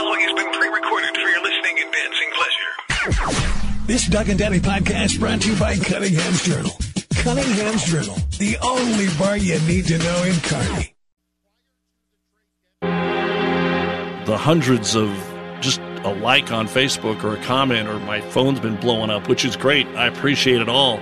[0.00, 3.86] following has been pre-recorded for your listening and dancing pleasure.
[3.86, 6.72] This Doug and Daddy podcast brought to you by Cunningham's Journal.
[7.16, 10.94] Cunningham's Journal, the only bar you need to know in Kearney.
[14.24, 15.10] The hundreds of
[15.60, 19.44] just a like on Facebook or a comment or my phone's been blowing up, which
[19.44, 19.86] is great.
[19.88, 20.96] I appreciate it all.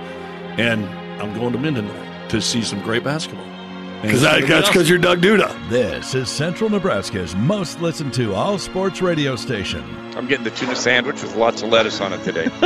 [0.57, 0.83] And
[1.21, 1.89] I'm going to Minden
[2.29, 3.58] to see some great basketball.
[4.01, 5.53] Because that's because you're Doug Duda.
[5.69, 9.83] This is Central Nebraska's most listened to all sports radio station.
[10.15, 12.49] I'm getting the tuna sandwich with lots of lettuce on it today.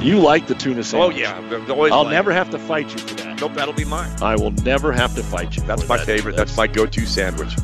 [0.00, 1.16] You like the tuna sandwich.
[1.16, 2.34] oh yeah, I've always I'll liked never it.
[2.34, 3.40] have to fight you for that.
[3.40, 4.10] Nope, that'll be mine.
[4.22, 5.62] I will never have to fight you.
[5.64, 6.06] That's for my that.
[6.06, 6.36] favorite.
[6.36, 7.56] That's my go-to sandwich.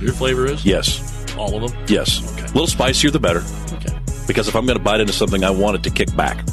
[0.00, 0.64] Your flavor is?
[0.64, 1.00] Yes.
[1.36, 1.84] All of them?
[1.88, 2.22] Yes.
[2.34, 2.42] Okay.
[2.44, 3.42] A little spicier, the better.
[3.72, 3.98] Okay.
[4.26, 6.46] Because if I'm going to bite into something, I want it to kick back.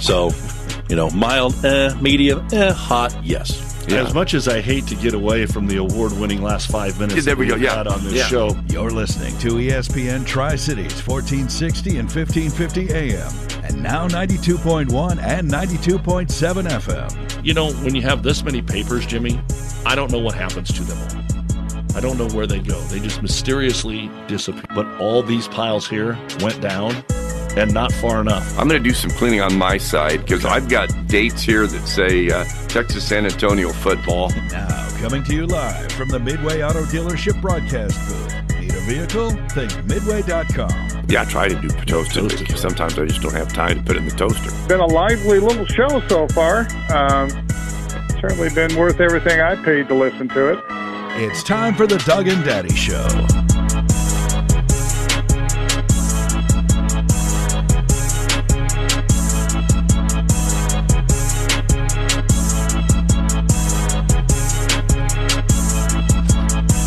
[0.00, 0.32] So,
[0.88, 3.67] you know, mild, eh, medium, eh, hot, yes.
[3.90, 7.20] As much as I hate to get away from the award-winning last five minutes Yeah,
[7.22, 7.76] there that we go, yeah.
[7.76, 8.26] had on this Yeah.
[8.26, 13.32] show, You're listening to ESPN Tri Cities 1460 and 1550 AM,
[13.64, 17.08] and now 92.1 and 92.7 FM.
[17.42, 19.40] you know, when you have this many papers, Jimmy,
[19.86, 21.96] I don't know what happens to them all.
[21.96, 22.78] I don't know where they go.
[22.82, 24.62] They just mysteriously disappear.
[24.74, 26.94] But all these piles here went down
[27.58, 28.58] and not far enough.
[28.58, 31.86] I'm going to do some cleaning on my side because I've got dates here that
[31.86, 34.30] say uh, Texas San Antonio football.
[34.50, 38.60] Now, coming to you live from the Midway Auto Dealership broadcast booth.
[38.60, 39.30] Need a vehicle?
[39.50, 41.04] Think Midway.com.
[41.08, 43.96] Yeah, I try to do toasted because sometimes I just don't have time to put
[43.96, 44.50] it in the toaster.
[44.68, 46.60] been a lively little show so far.
[46.94, 47.30] Um,
[48.20, 50.64] certainly been worth everything I paid to listen to it.
[51.20, 53.08] It's time for the Doug and Daddy Show.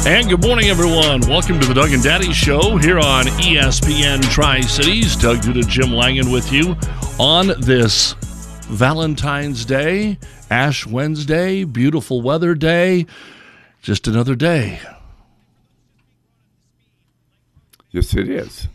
[0.03, 1.21] And good morning, everyone.
[1.21, 5.16] Welcome to the Doug and Daddy Show here on ESPN Tri Cities.
[5.16, 6.75] Doug Duda, Jim Langen with you
[7.19, 8.16] on this
[8.63, 10.17] Valentine's Day,
[10.50, 13.06] Ash Wednesday, beautiful weather day.
[13.84, 14.79] Just another day.
[17.91, 18.67] Yes, it is.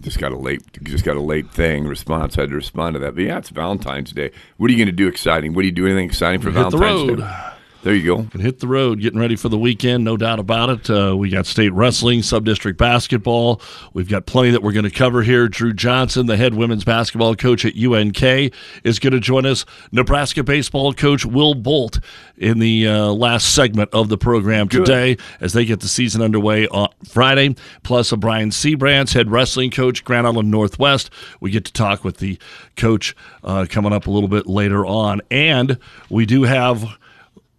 [0.00, 2.38] Just got a late, just got a late thing response.
[2.38, 3.14] I had to respond to that.
[3.14, 4.30] But yeah, it's Valentine's Day.
[4.56, 5.52] What are you going to do exciting?
[5.52, 7.20] What do you do anything exciting for Hit Valentine's.
[7.20, 7.52] Day?
[7.82, 8.38] There you go.
[8.40, 10.90] hit the road, getting ready for the weekend, no doubt about it.
[10.90, 13.60] Uh, we got state wrestling, sub district basketball.
[13.92, 15.46] We've got plenty that we're going to cover here.
[15.46, 19.64] Drew Johnson, the head women's basketball coach at UNK, is going to join us.
[19.92, 22.00] Nebraska baseball coach Will Bolt
[22.36, 26.66] in the uh, last segment of the program today as they get the season underway
[26.68, 27.54] on Friday.
[27.84, 31.08] Plus, a Brian Sybrandts, head wrestling coach, Grand Island Northwest.
[31.40, 32.36] We get to talk with the
[32.76, 33.14] coach
[33.44, 35.22] uh, coming up a little bit later on.
[35.30, 35.78] And
[36.10, 36.98] we do have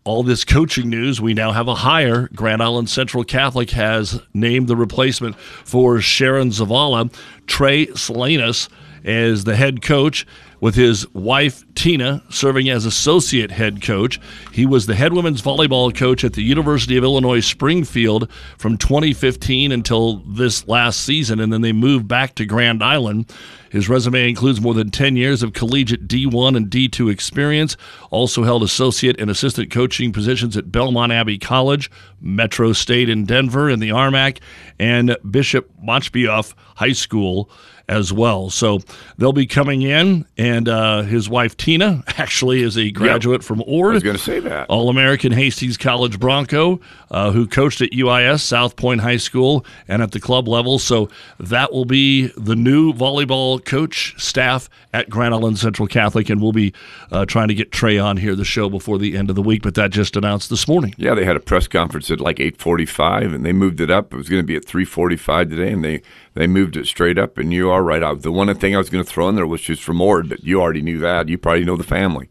[0.08, 2.30] all this coaching news, we now have a hire.
[2.34, 7.14] Grand Island Central Catholic has named the replacement for Sharon Zavala.
[7.46, 8.70] Trey Salinas
[9.04, 10.26] as the head coach,
[10.60, 14.20] with his wife Tina serving as associate head coach.
[14.52, 19.72] He was the head women's volleyball coach at the University of Illinois Springfield from 2015
[19.72, 23.32] until this last season, and then they moved back to Grand Island.
[23.70, 27.76] His resume includes more than 10 years of collegiate D1 and D2 experience.
[28.12, 31.92] Also held associate and assistant coaching positions at Belmont Abbey College,
[32.22, 34.40] Metro State in Denver, and the RMAC,
[34.80, 37.50] and Bishop Machebeuf High School
[37.90, 38.50] as well.
[38.50, 38.80] So
[39.18, 43.66] they'll be coming in, and uh, his wife Tina actually is a graduate from I
[43.66, 43.94] Ord.
[43.94, 44.70] was going to say that.
[44.70, 46.80] All American Hastings College Bronco,
[47.12, 50.80] uh, who coached at UIS, South Point High School, and at the club level.
[50.80, 51.10] So
[51.40, 56.52] that will be the new volleyball coach staff at Grand Island Central Catholic, and we'll
[56.52, 56.74] be
[57.12, 59.62] uh, trying to get Trey on here the show before the end of the week.
[59.64, 60.94] But that just announced this morning.
[60.98, 64.14] Yeah, they had a press conference at like eight forty-five, and they moved it up.
[64.14, 66.02] It was going to be at three forty-five today, and they
[66.38, 67.38] they moved it straight up.
[67.38, 68.04] And you are right.
[68.04, 70.30] I, the one thing I was going to throw in there was just from Ord,
[70.30, 71.30] but you already knew that.
[71.30, 72.30] You probably know the family.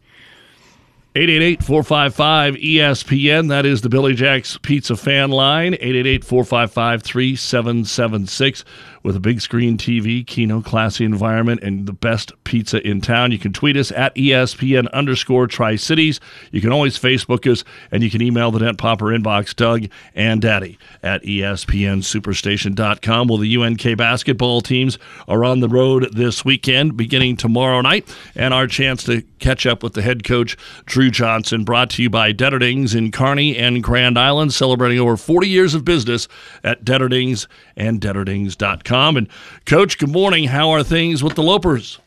[1.15, 3.49] 888 455 ESPN.
[3.49, 5.73] That is the Billy Jack's Pizza fan line.
[5.73, 8.65] 888 455 3776
[9.03, 13.31] with a big screen TV, keno, classy environment, and the best pizza in town.
[13.31, 16.19] You can tweet us at ESPN underscore Tri Cities.
[16.51, 19.85] You can always Facebook us, and you can email the Dent Popper inbox, Doug
[20.15, 23.27] and Daddy at ESPNSuperstation.com.
[23.27, 24.97] Well, the UNK basketball teams
[25.27, 29.83] are on the road this weekend, beginning tomorrow night, and our chance to catch up
[29.83, 34.17] with the head coach, Drew Johnson, brought to you by Detterdings in Kearney and Grand
[34.17, 36.27] Island, celebrating over 40 years of business
[36.63, 37.47] at Detterdings
[37.77, 39.15] and Detterdings.com.
[39.15, 39.29] And,
[39.65, 40.45] Coach, good morning.
[40.45, 41.99] How are things with the Lopers?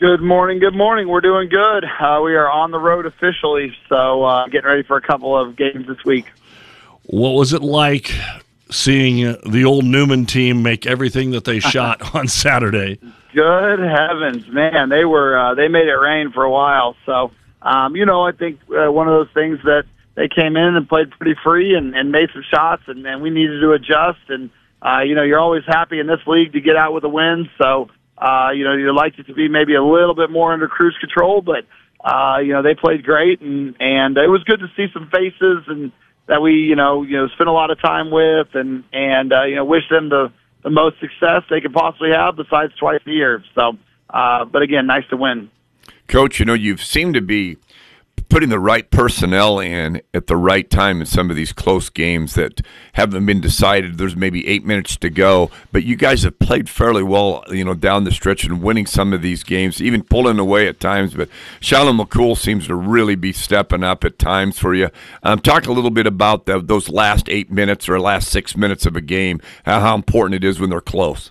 [0.00, 0.58] Good morning.
[0.58, 1.08] Good morning.
[1.08, 1.84] We're doing good.
[1.84, 5.56] Uh, we are on the road officially, so uh, getting ready for a couple of
[5.56, 6.26] games this week.
[7.04, 8.12] What was it like
[8.70, 12.98] seeing the old Newman team make everything that they shot on Saturday.
[13.32, 14.88] Good heavens, man!
[14.88, 16.96] They were uh, they made it rain for a while.
[17.04, 17.32] So
[17.62, 20.88] um, you know, I think uh, one of those things that they came in and
[20.88, 24.20] played pretty free and, and made some shots, and, and we needed to adjust.
[24.28, 24.50] And
[24.84, 27.48] uh, you know, you're always happy in this league to get out with a win.
[27.58, 27.88] So
[28.18, 30.96] uh, you know, you'd like it to be maybe a little bit more under cruise
[31.00, 31.66] control, but
[32.04, 35.64] uh, you know, they played great, and and it was good to see some faces
[35.66, 35.92] and
[36.26, 39.42] that we you know you know spent a lot of time with, and and uh,
[39.44, 40.32] you know wish them the
[40.62, 43.42] the most success they could possibly have besides twice a year.
[43.54, 43.76] So,
[44.10, 45.50] uh, but again, nice to win.
[46.06, 47.58] Coach, you know, you seem to be
[48.34, 52.34] putting the right personnel in at the right time in some of these close games
[52.34, 52.60] that
[52.94, 53.96] haven't been decided.
[53.96, 57.74] There's maybe eight minutes to go, but you guys have played fairly well, you know,
[57.74, 61.14] down the stretch and winning some of these games, even pulling away at times.
[61.14, 61.28] But
[61.60, 64.90] Shiloh McCool seems to really be stepping up at times for you.
[65.22, 68.84] Um, talk a little bit about the, those last eight minutes or last six minutes
[68.84, 71.30] of a game, how, how important it is when they're close.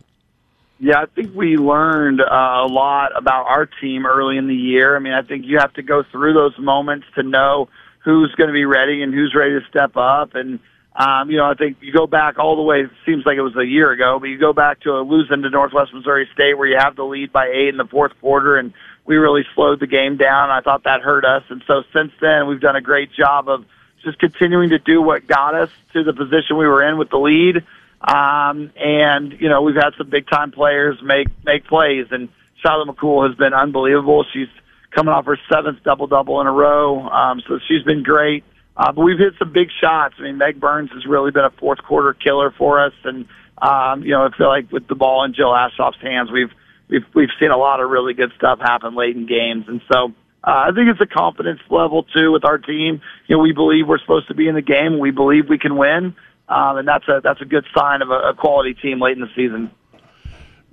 [0.83, 4.97] Yeah, I think we learned uh, a lot about our team early in the year.
[4.97, 7.69] I mean, I think you have to go through those moments to know
[8.03, 10.35] who's going to be ready and who's ready to step up.
[10.35, 10.59] And,
[10.93, 13.41] um, you know, I think you go back all the way, it seems like it
[13.41, 16.57] was a year ago, but you go back to a losing to Northwest Missouri State
[16.57, 18.73] where you have the lead by eight in the fourth quarter and
[19.05, 20.49] we really slowed the game down.
[20.49, 21.43] I thought that hurt us.
[21.47, 23.63] And so since then, we've done a great job of
[24.03, 27.19] just continuing to do what got us to the position we were in with the
[27.19, 27.63] lead
[28.03, 32.27] um, and you know, we've had some big time players make make plays, and
[32.61, 34.25] Shiloh McCool has been unbelievable.
[34.33, 34.49] She's
[34.93, 38.43] coming off her seventh double double in a row, um, so she's been great.
[38.75, 40.15] Uh, but we've hit some big shots.
[40.19, 43.25] I mean, Meg Burns has really been a fourth quarter killer for us, and
[43.61, 46.51] um, you know, I feel like with the ball in Jill Ashoff's hands, we've
[46.89, 50.11] we've we've seen a lot of really good stuff happen late in games, and so.
[50.45, 52.99] Uh, I think it's a confidence level too with our team.
[53.27, 54.99] You know, we believe we're supposed to be in the game.
[54.99, 56.15] We believe we can win
[56.53, 59.21] um, and that's a that's a good sign of a, a quality team late in
[59.21, 59.71] the season.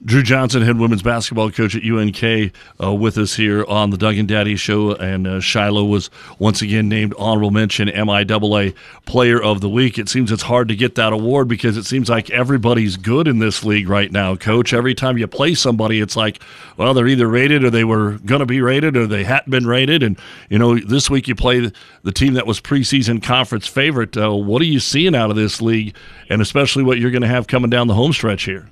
[0.03, 4.17] Drew Johnson, head women's basketball coach at UNK, uh, with us here on the Doug
[4.17, 4.95] and Daddy Show.
[4.95, 6.09] And uh, Shiloh was
[6.39, 8.75] once again named honorable mention MIAA
[9.05, 9.99] Player of the Week.
[9.99, 13.41] It seems it's hard to get that award because it seems like everybody's good in
[13.41, 14.73] this league right now, Coach.
[14.73, 16.41] Every time you play somebody, it's like,
[16.79, 19.67] well, they're either rated or they were going to be rated or they hadn't been
[19.67, 20.03] rated.
[20.03, 20.19] And,
[20.49, 21.71] you know, this week you play
[22.05, 24.17] the team that was preseason conference favorite.
[24.17, 25.95] Uh, what are you seeing out of this league,
[26.31, 28.67] and especially what you're going to have coming down the home stretch here?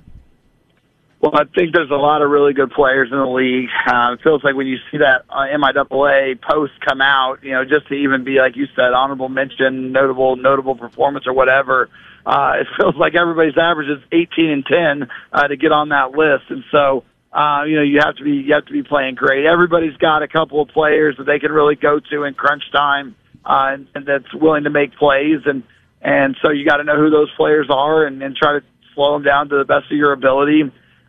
[1.21, 3.69] Well, I think there's a lot of really good players in the league.
[3.85, 7.65] Uh, it feels like when you see that uh, MIAA post come out, you know,
[7.65, 11.91] just to even be like you said, honorable mention, notable, notable performance, or whatever.
[12.25, 16.13] Uh, it feels like everybody's average is 18 and 10 uh, to get on that
[16.13, 19.17] list, and so uh, you know you have to be you have to be playing
[19.17, 19.45] great.
[19.45, 23.17] Everybody's got a couple of players that they can really go to in crunch time,
[23.45, 25.65] uh, and, and that's willing to make plays, and
[26.01, 28.65] and so you got to know who those players are and, and try to
[28.95, 30.63] slow them down to the best of your ability.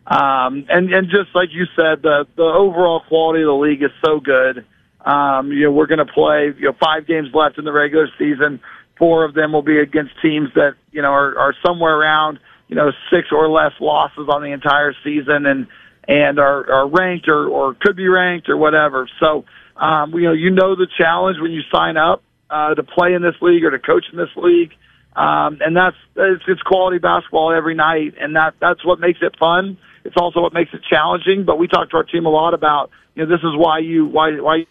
[0.06, 3.90] Um, and, and just like you said, the, the overall quality of the league is
[4.04, 4.64] so good.
[5.04, 8.08] Um, you know, we're going to play, you know, five games left in the regular
[8.18, 8.60] season.
[8.98, 12.38] Four of them will be against teams that, you know, are, are somewhere around,
[12.68, 15.66] you know, six or less losses on the entire season and,
[16.06, 19.08] and are, are ranked or, or could be ranked or whatever.
[19.20, 19.44] So,
[19.76, 23.22] um, you know, you know the challenge when you sign up, uh, to play in
[23.22, 24.72] this league or to coach in this league.
[25.14, 28.14] Um, and that's, it's, it's quality basketball every night.
[28.20, 29.78] And that, that's what makes it fun.
[30.04, 31.44] It's also what makes it challenging.
[31.44, 34.06] But we talk to our team a lot about, you know, this is why you,
[34.06, 34.66] why, why,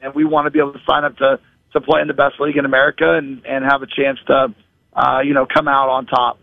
[0.00, 1.40] and we want to be able to sign up to,
[1.72, 4.54] to play in the best league in America and, and have a chance to,
[4.94, 6.38] uh, you know, come out on top.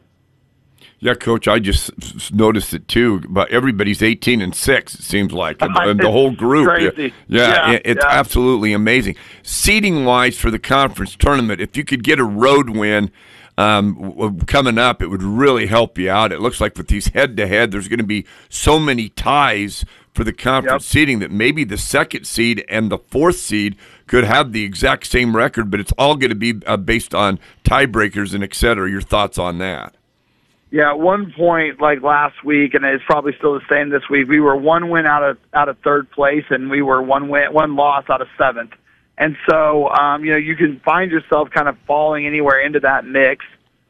[1.00, 1.92] Yeah, coach, I just
[2.34, 3.22] noticed it too.
[3.30, 4.96] But everybody's eighteen and six.
[4.96, 6.68] It seems like and, and the whole group.
[6.68, 7.13] Crazy.
[7.27, 8.10] Yeah, yeah it's yeah.
[8.12, 9.15] absolutely amazing.
[9.44, 13.12] Seating wise for the conference tournament, if you could get a road win
[13.58, 16.32] um, coming up, it would really help you out.
[16.32, 19.86] It looks like with these head to head, there's going to be so many ties
[20.13, 20.92] for the conference Yep.
[20.92, 23.75] seeding that maybe the second seed and the fourth seed
[24.08, 27.38] could have the exact same record, but it's all going to be uh, based on
[27.65, 28.89] tiebreakers and et cetera.
[28.89, 29.94] Your thoughts on that?
[30.72, 34.27] Yeah, at one point, like last week, and it's probably still the same this week.
[34.27, 37.53] We were one win out of out of third place, and we were one win,
[37.53, 38.72] one loss out of seventh.
[39.17, 43.05] And so, um, you know, you can find yourself kind of falling anywhere into that
[43.05, 43.45] mix.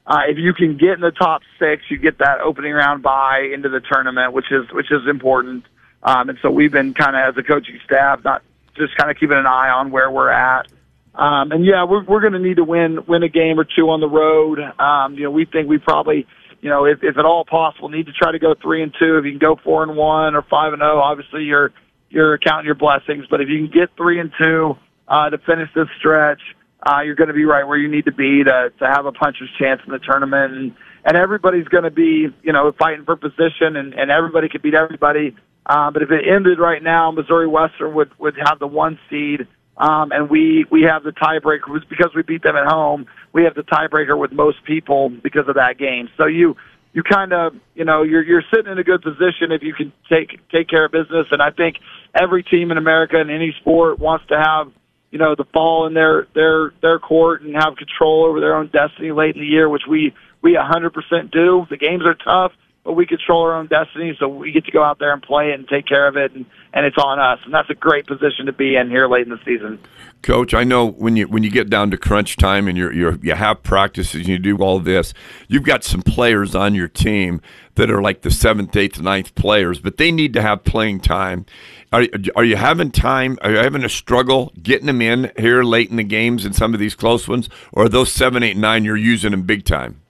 [0.06, 3.50] Uh, if you can get in the top six, you get that opening round bye
[3.52, 5.66] into the tournament, which is which is important.
[6.04, 8.44] Um, and so we've been kind of as a coaching staff, not
[8.78, 10.68] just kind of keeping an eye on where we're at.
[11.16, 13.90] Um, and yeah, we're we're going to need to win win a game or two
[13.90, 14.60] on the road.
[14.80, 16.28] Um, you know, we think we probably,
[16.66, 19.20] you know, if, if at all possible, need to try to go three and two.
[19.20, 21.72] If you can go four and one or five and zero, obviously you're
[22.10, 23.28] you're counting your blessings.
[23.30, 24.76] But if you can get three and two
[25.08, 26.42] uh, to finish this stretch,
[26.82, 29.12] uh, you're going to be right where you need to be to to have a
[29.12, 30.54] puncher's chance in the tournament.
[30.54, 34.64] And, and everybody's going to be, you know, fighting for position, and, and everybody could
[34.64, 35.36] beat everybody.
[35.68, 39.46] Uh, but if it ended right now, Missouri Western would would have the one seed,
[39.78, 43.08] um, and we we have the tiebreaker because we beat them at home.
[43.34, 46.10] We have the tiebreaker with most people because of that game.
[46.18, 46.56] So you
[46.94, 49.92] you kind of you know you're you're sitting in a good position if you can
[50.10, 51.28] take take care of business.
[51.32, 51.76] And I think
[52.14, 54.72] every team in America in any sport wants to have
[55.12, 58.68] you know the ball in their their their court and have control over their own
[58.68, 61.66] destiny late in the year, which we we 100% do.
[61.70, 62.54] The games are tough
[62.86, 65.50] but we control our own destiny, so we get to go out there and play
[65.50, 67.40] it and take care of it, and, and it's on us.
[67.44, 69.80] And that's a great position to be in here late in the season.
[70.22, 73.16] Coach, I know when you when you get down to crunch time and you're, you're
[73.24, 75.16] you have practices and you do all this,
[75.48, 77.42] you've got some players on your team
[77.74, 81.46] that are like the seventh, eighth, ninth players, but they need to have playing time.
[81.92, 83.40] Are, are you having time?
[83.42, 86.76] Are you having a struggle getting them in here late in the games in some
[86.76, 90.02] of these close ones, or are those seven, eight, nine you're using them big time?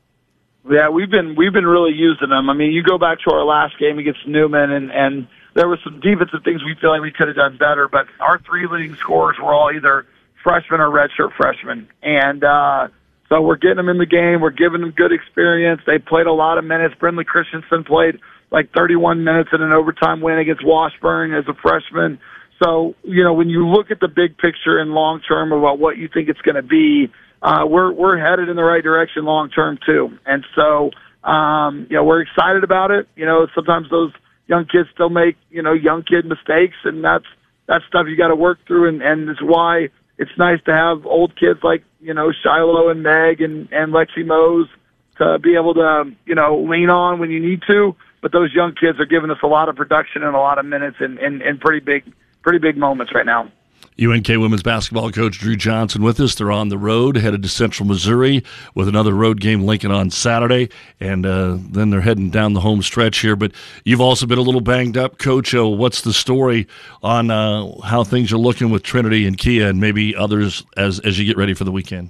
[0.69, 2.49] Yeah, we've been we've been really using them.
[2.49, 5.79] I mean, you go back to our last game against Newman, and and there was
[5.83, 7.87] some defensive things we feel like we could have done better.
[7.87, 10.07] But our three leading scorers were all either
[10.43, 12.87] freshmen or redshirt freshmen, and uh,
[13.29, 14.41] so we're getting them in the game.
[14.41, 15.81] We're giving them good experience.
[15.85, 16.95] They played a lot of minutes.
[16.99, 18.19] Brindley Christensen played
[18.51, 22.19] like 31 minutes in an overtime win against Washburn as a freshman.
[22.63, 25.97] So you know, when you look at the big picture and long term about what
[25.97, 27.11] you think it's going to be
[27.45, 30.17] uh, we're we're headed in the right direction long term too.
[30.25, 30.89] And so,
[31.23, 33.07] um, you know, we're excited about it.
[33.15, 34.11] You know, sometimes those
[34.47, 37.25] young kids still make you know young kid mistakes, and that's
[37.67, 38.89] that's stuff you got to work through.
[38.89, 43.03] And and it's why it's nice to have old kids like you know Shiloh and
[43.03, 44.67] Meg and and Lexi Mose
[45.19, 47.95] to be able to you know lean on when you need to.
[48.23, 50.65] But those young kids are giving us a lot of production and a lot of
[50.65, 52.11] minutes in in, in pretty big
[52.41, 53.51] pretty big moments right now.
[53.99, 56.35] UNK women's basketball coach Drew Johnson with us.
[56.35, 60.69] They're on the road, headed to Central Missouri with another road game, Lincoln on Saturday,
[60.99, 63.37] and uh, then they're heading down the home stretch here.
[63.37, 63.53] But
[63.85, 65.55] you've also been a little banged up, Coach.
[65.55, 66.67] Uh, what's the story
[67.01, 71.17] on uh, how things are looking with Trinity and Kia, and maybe others as as
[71.17, 72.09] you get ready for the weekend?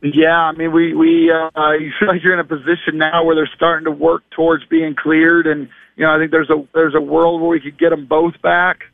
[0.00, 3.34] Yeah, I mean, we we uh, you feel like you're in a position now where
[3.34, 6.94] they're starting to work towards being cleared, and you know, I think there's a there's
[6.94, 8.84] a world where we could get them both back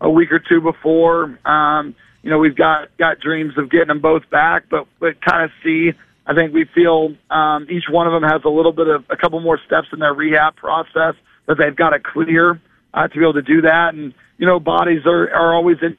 [0.00, 1.38] a week or two before.
[1.44, 5.44] Um, you know, we've got got dreams of getting them both back, but but kind
[5.44, 5.92] of see.
[6.26, 9.16] I think we feel um, each one of them has a little bit of a
[9.16, 11.14] couple more steps in their rehab process
[11.46, 12.60] that they've got to clear
[12.94, 13.94] uh, to be able to do that.
[13.94, 15.96] And you know, bodies are are always in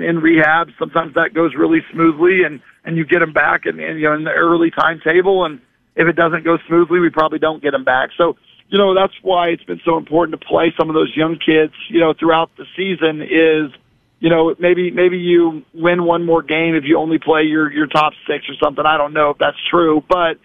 [0.00, 0.70] in rehab.
[0.78, 4.14] Sometimes that goes really smoothly, and and you get them back, and, and you know,
[4.14, 5.44] in the early timetable.
[5.44, 5.60] And
[5.94, 8.10] if it doesn't go smoothly, we probably don't get them back.
[8.16, 8.36] So
[8.68, 11.72] you know, that's why it's been so important to play some of those young kids,
[11.88, 13.72] you know, throughout the season is,
[14.20, 17.86] you know, maybe, maybe you win one more game if you only play your, your
[17.86, 18.84] top six or something.
[18.84, 20.38] I don't know if that's true, but,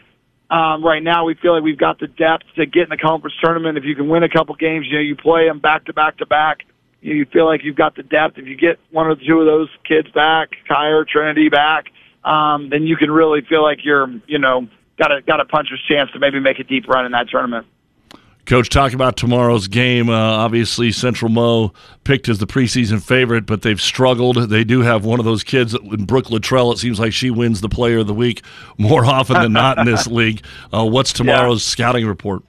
[0.50, 3.36] um, right now we feel like we've got the depth to get in the conference
[3.44, 3.78] tournament.
[3.78, 6.18] If you can win a couple games, you know, you play them back to back
[6.18, 6.60] to back.
[7.02, 8.38] You feel like you've got the depth.
[8.38, 11.88] If you get one or two of those kids back, Kyer, Trinity back,
[12.24, 15.84] um, then you can really feel like you're, you know, got a got a puncher's
[15.90, 17.66] chance to maybe make a deep run in that tournament.
[18.46, 20.10] Coach, talk about tomorrow's game.
[20.10, 21.72] Uh, obviously, Central Mo
[22.04, 24.50] picked as the preseason favorite, but they've struggled.
[24.50, 26.74] They do have one of those kids, in Brooke Luttrell.
[26.74, 28.44] It seems like she wins the Player of the Week
[28.78, 30.44] more often than not in this league.
[30.74, 31.72] Uh, what's tomorrow's yeah.
[31.72, 32.44] scouting report?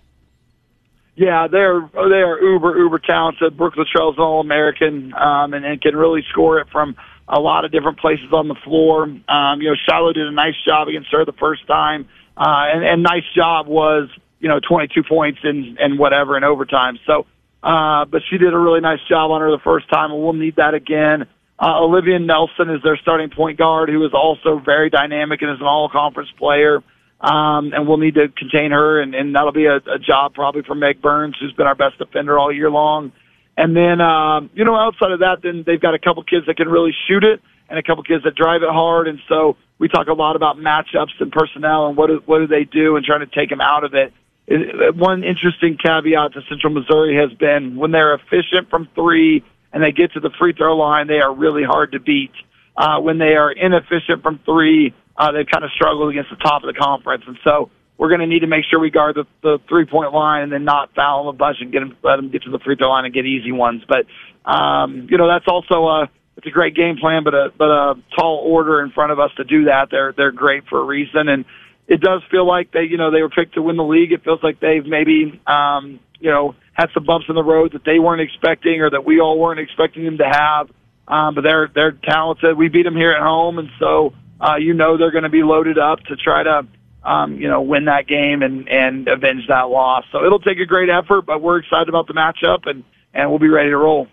[1.17, 3.57] Yeah, they're they are uber uber talented.
[3.57, 6.97] Brooke Luttrell's an All American, um, and, and can really score it from
[7.29, 9.05] a lot of different places on the floor.
[9.29, 12.85] Um, you know, Shiloh did a nice job against her the first time, uh, and,
[12.85, 14.09] and nice job was
[14.45, 16.99] you know, 22 points and, and whatever in overtime.
[17.07, 17.25] So,
[17.63, 20.35] uh, but she did a really nice job on her the first time, and we'll
[20.35, 21.25] need that again.
[21.59, 25.61] Uh, Olivia Nelson is their starting point guard, who is also very dynamic and is
[25.61, 26.85] an all-conference player.
[27.23, 30.61] Um, and we'll need to contain her, and, and that'll be a, a job probably
[30.61, 33.13] for Meg Burns, who's been our best defender all year long.
[33.57, 36.59] And then, um, you know, outside of that, then they've got a couple kids that
[36.59, 39.09] can really shoot it, and a couple kids that drive it hard.
[39.09, 42.47] And so we talk a lot about matchups and personnel and what do, what do
[42.47, 44.13] they do and trying to take them out of it
[44.47, 49.93] one interesting caveat to Central Missouri has been when they're efficient from three and they
[49.93, 52.33] get to the free throw line, they are really hard to beat.
[52.77, 56.63] Uh, when they are inefficient from three, uh, they kind of struggle against the top
[56.63, 57.25] of the conference.
[57.27, 60.13] And so we're going to need to make sure we guard the, the three point
[60.13, 62.51] line and then not foul them a bunch and get them, let them get to
[62.51, 63.83] the free throw line and get easy ones.
[63.89, 64.07] But,
[64.51, 67.95] um, you know, that's also a, it's a great game plan, but a, but a
[68.19, 69.89] tall order in front of us to do that.
[69.91, 71.29] They're, they're great for a reason.
[71.29, 71.45] And,
[71.87, 74.13] it does feel like they, you know, they were picked to win the league.
[74.13, 77.85] It feels like they've maybe, um, you know, had some bumps in the road that
[77.85, 80.71] they weren't expecting or that we all weren't expecting them to have.
[81.07, 82.57] um, but they're they're talented.
[82.57, 85.43] We beat them here at home, and so uh, you know they're going to be
[85.43, 86.67] loaded up to try to
[87.03, 90.05] um, you know win that game and and avenge that loss.
[90.13, 93.39] So it'll take a great effort, but we're excited about the matchup, and and we'll
[93.39, 94.09] be ready to roll.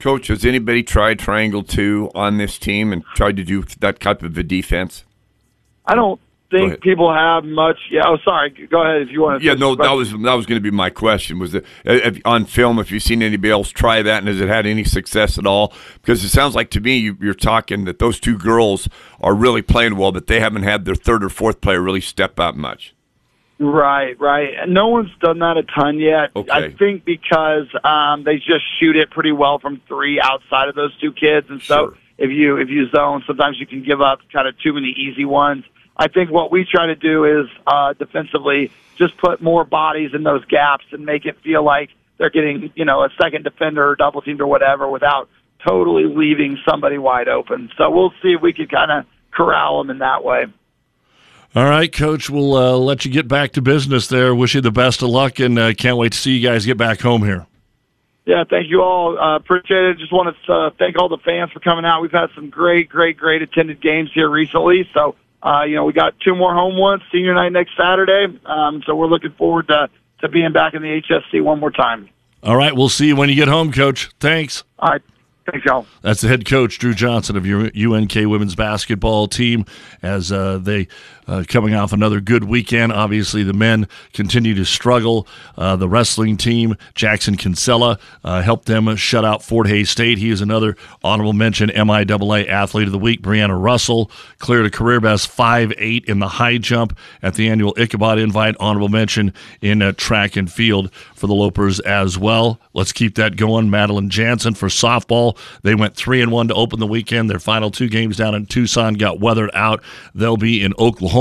[0.00, 4.22] Coach, has anybody tried triangle two on this team and tried to do that type
[4.22, 5.04] of a defense?
[5.86, 6.20] I don't
[6.60, 7.78] think people have much.
[7.90, 8.02] Yeah.
[8.06, 8.50] Oh, sorry.
[8.50, 9.46] Go ahead if you want to.
[9.46, 11.38] Yeah, no, that was that was going to be my question.
[11.38, 12.78] Was it if, on film?
[12.78, 15.72] If you've seen anybody else try that, and has it had any success at all?
[16.00, 18.88] Because it sounds like to me you, you're talking that those two girls
[19.20, 22.38] are really playing well, but they haven't had their third or fourth player really step
[22.38, 22.94] up much.
[23.58, 24.68] Right, right.
[24.68, 26.30] No one's done that a ton yet.
[26.34, 26.50] Okay.
[26.50, 30.96] I think because um, they just shoot it pretty well from three outside of those
[30.98, 31.98] two kids, and so Sure.
[32.18, 35.24] if you if you zone, sometimes you can give up kind of too many easy
[35.24, 35.64] ones.
[35.96, 40.22] I think what we try to do is uh, defensively just put more bodies in
[40.22, 43.96] those gaps and make it feel like they're getting you know a second defender or
[43.96, 45.28] double teamed or whatever without
[45.66, 47.70] totally leaving somebody wide open.
[47.76, 50.46] So we'll see if we can kind of corral them in that way.
[51.54, 52.28] All right, Coach.
[52.28, 54.34] We'll uh, let you get back to business there.
[54.34, 56.76] Wish you the best of luck, and uh, can't wait to see you guys get
[56.76, 57.46] back home here.
[58.26, 59.18] Yeah, thank you all.
[59.18, 59.98] Uh, appreciate it.
[59.98, 62.00] Just want to uh, thank all the fans for coming out.
[62.00, 64.88] We've had some great, great, great attended games here recently.
[64.94, 68.38] So, uh, you know, we got two more home ones, senior night next Saturday.
[68.46, 72.08] Um, so we're looking forward to, to being back in the HSC one more time.
[72.42, 74.10] All right, we'll see you when you get home, Coach.
[74.20, 74.64] Thanks.
[74.78, 75.02] All right.
[75.50, 75.86] Thanks, y'all.
[76.00, 79.66] That's the head coach, Drew Johnson of your UNK women's basketball team,
[80.02, 80.88] as uh, they
[81.26, 82.92] uh, coming off another good weekend.
[82.92, 85.26] Obviously, the men continue to struggle.
[85.56, 90.18] Uh, the wrestling team, Jackson Kinsella, uh, helped them shut out Fort Hays State.
[90.18, 93.22] He is another honorable mention MIAA Athlete of the Week.
[93.22, 97.74] Brianna Russell cleared a career best five eight in the high jump at the annual
[97.78, 98.56] Ichabod Invite.
[98.60, 102.60] Honorable mention in uh, track and field for the Lopers as well.
[102.74, 103.70] Let's keep that going.
[103.70, 105.38] Madeline Jansen for softball.
[105.62, 107.30] They went three and one to open the weekend.
[107.30, 109.82] Their final two games down in Tucson got weathered out.
[110.14, 111.13] They'll be in Oklahoma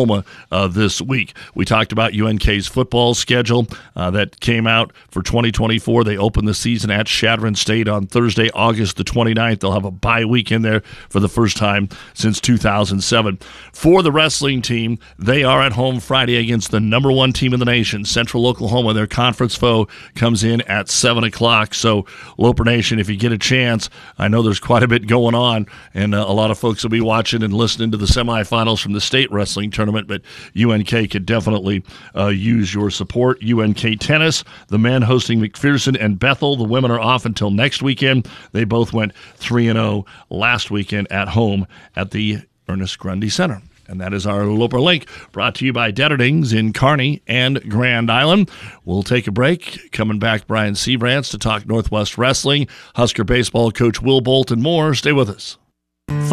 [0.52, 1.36] uh, this week.
[1.54, 6.04] We talked about UNK's football schedule uh, that came out for 2024.
[6.04, 9.60] They open the season at Chadron State on Thursday, August the 29th.
[9.60, 13.38] They'll have a bye week in there for the first time since 2007.
[13.72, 17.60] For the wrestling team, they are at home Friday against the number one team in
[17.60, 18.94] the nation, Central Oklahoma.
[18.94, 21.76] Their conference foe comes in at 7 o'clock.
[21.76, 22.08] So,
[22.40, 25.68] Loper Nation, if you get a chance, I know there's quite a bit going on,
[25.94, 28.94] and uh, a lot of folks will be watching and listening to the semifinals from
[28.94, 30.22] the state wrestling tournament, but
[30.56, 31.84] UNK could definitely
[32.16, 33.44] uh, use your support.
[33.44, 36.56] UNK Tennis, the men hosting McPherson and Bethel.
[36.56, 38.28] The women are off until next weekend.
[38.52, 43.62] They both went 3 and 0 last weekend at home at the Ernest Grundy Center.
[43.88, 48.10] And that is our Loper Link, brought to you by Detterdings in Kearney and Grand
[48.10, 48.50] Island.
[48.86, 49.92] We'll take a break.
[49.92, 54.94] Coming back, Brian Sybrandts to talk Northwest Wrestling, Husker Baseball coach Will Bolt, and more.
[54.96, 55.58] Stay with us.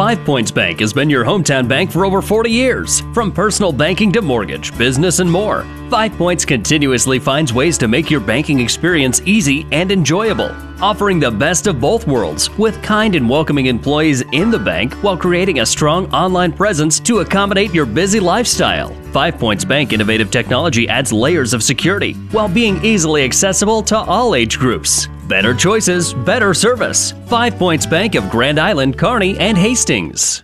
[0.01, 3.01] Five Points Bank has been your hometown bank for over 40 years.
[3.13, 8.11] From personal banking to mortgage, business, and more, Five Points continuously finds ways to make
[8.11, 10.51] your banking experience easy and enjoyable.
[10.83, 15.17] Offering the best of both worlds with kind and welcoming employees in the bank while
[15.17, 18.95] creating a strong online presence to accommodate your busy lifestyle.
[19.13, 24.35] Five Points Bank innovative technology adds layers of security while being easily accessible to all
[24.35, 25.09] age groups.
[25.31, 27.15] Better choices, better service.
[27.27, 30.43] Five Points Bank of Grand Island, Kearney, and Hastings.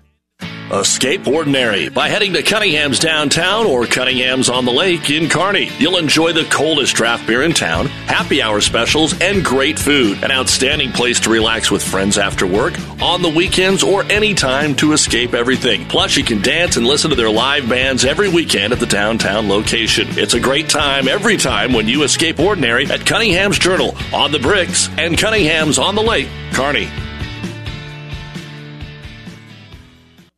[0.73, 5.71] Escape ordinary by heading to Cunningham's downtown or Cunningham's on the lake in Kearney.
[5.79, 10.25] You'll enjoy the coldest draft beer in town, happy hour specials, and great food.
[10.25, 14.93] An outstanding place to relax with friends after work, on the weekends, or anytime to
[14.93, 15.87] escape everything.
[15.87, 19.49] Plus, you can dance and listen to their live bands every weekend at the downtown
[19.49, 20.09] location.
[20.19, 24.41] It's a great time every time when you escape ordinary at Cunningham's Journal, on the
[24.41, 26.89] bricks, and Cunningham's on the lake, Kearney.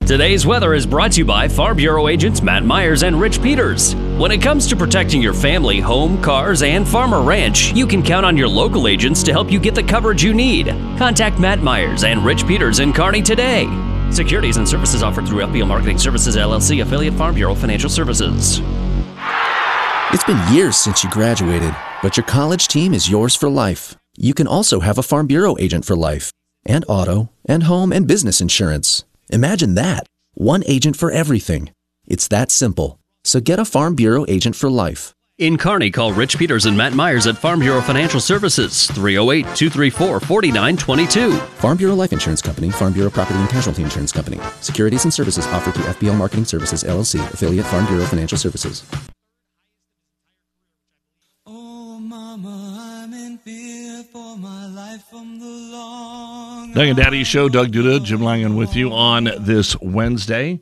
[0.08, 3.94] Today's weather is brought to you by Farm Bureau agents Matt Myers and Rich Peters.
[4.16, 8.02] When it comes to protecting your family, home, cars, and farm or ranch, you can
[8.02, 10.68] count on your local agents to help you get the coverage you need.
[10.96, 13.66] Contact Matt Myers and Rich Peters in Kearney today.
[14.10, 18.62] Securities and services offered through FBL Marketing Services LLC, affiliate Farm Bureau Financial Services.
[20.14, 23.94] It's been years since you graduated, but your college team is yours for life.
[24.16, 26.32] You can also have a Farm Bureau agent for life,
[26.64, 29.04] and auto, and home and business insurance.
[29.30, 31.70] Imagine that one agent for everything.
[32.06, 32.98] It's that simple.
[33.24, 35.12] So get a Farm Bureau agent for life.
[35.36, 40.20] In Kearney, call Rich Peters and Matt Myers at Farm Bureau Financial Services, 308 234
[40.20, 41.32] 4922.
[41.32, 44.40] Farm Bureau Life Insurance Company, Farm Bureau Property and Casualty Insurance Company.
[44.62, 48.84] Securities and services offered through FBL Marketing Services LLC, affiliate Farm Bureau Financial Services.
[56.74, 60.60] Doug and Daddy Show, Doug Duda, Jim Langen with you on this Wednesday.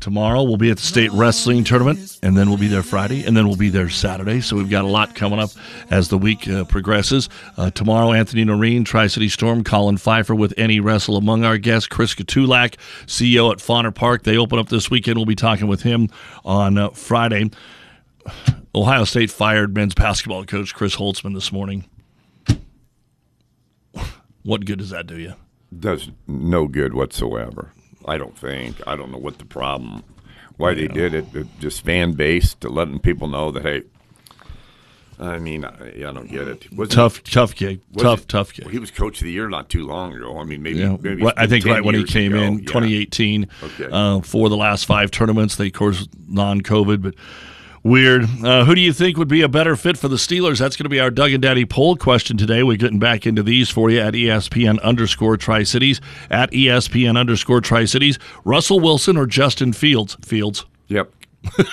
[0.00, 3.36] Tomorrow we'll be at the state wrestling tournament, and then we'll be there Friday, and
[3.36, 4.40] then we'll be there Saturday.
[4.40, 5.50] So we've got a lot coming up
[5.90, 7.28] as the week uh, progresses.
[7.56, 11.88] Uh, tomorrow, Anthony Noreen, Tri City Storm, Colin Pfeiffer with Any Wrestle among our guests,
[11.88, 14.22] Chris Kotulak, CEO at Fonner Park.
[14.22, 15.16] They open up this weekend.
[15.16, 16.10] We'll be talking with him
[16.44, 17.50] on uh, Friday.
[18.74, 21.84] Ohio State fired men's basketball coach Chris Holtmann this morning.
[24.48, 25.34] What good does that do you?
[25.78, 27.72] Does no good whatsoever.
[28.06, 28.76] I don't think.
[28.86, 30.02] I don't know what the problem,
[30.56, 31.26] why they did it.
[31.34, 33.82] it just fan based to letting people know that hey.
[35.20, 36.72] I mean, I, I don't get it.
[36.72, 37.82] Wasn't Tough, tough gig.
[37.92, 38.64] was Tough, it- tough gig.
[38.64, 40.38] Well, he was coach of the year not too long ago.
[40.38, 42.42] I mean, maybe, Yeah, maybe it's I think right when he came ago.
[42.44, 42.64] in, Yeah.
[42.66, 43.88] 2018, Okay.
[43.92, 45.56] uh, for the last five tournaments.
[45.56, 47.14] They, of course, non-COVID, but
[47.88, 48.24] weird.
[48.44, 50.58] Uh, who do you think would be a better fit for the Steelers?
[50.58, 52.62] That's going to be our Doug and Daddy poll question today.
[52.62, 57.60] We're getting back into these for you at ESPN underscore Tri Cities at ESPN underscore
[57.60, 58.18] Tri Cities.
[58.44, 60.16] Russell Wilson or Justin Fields?
[60.22, 60.64] Fields.
[60.88, 61.12] Yep.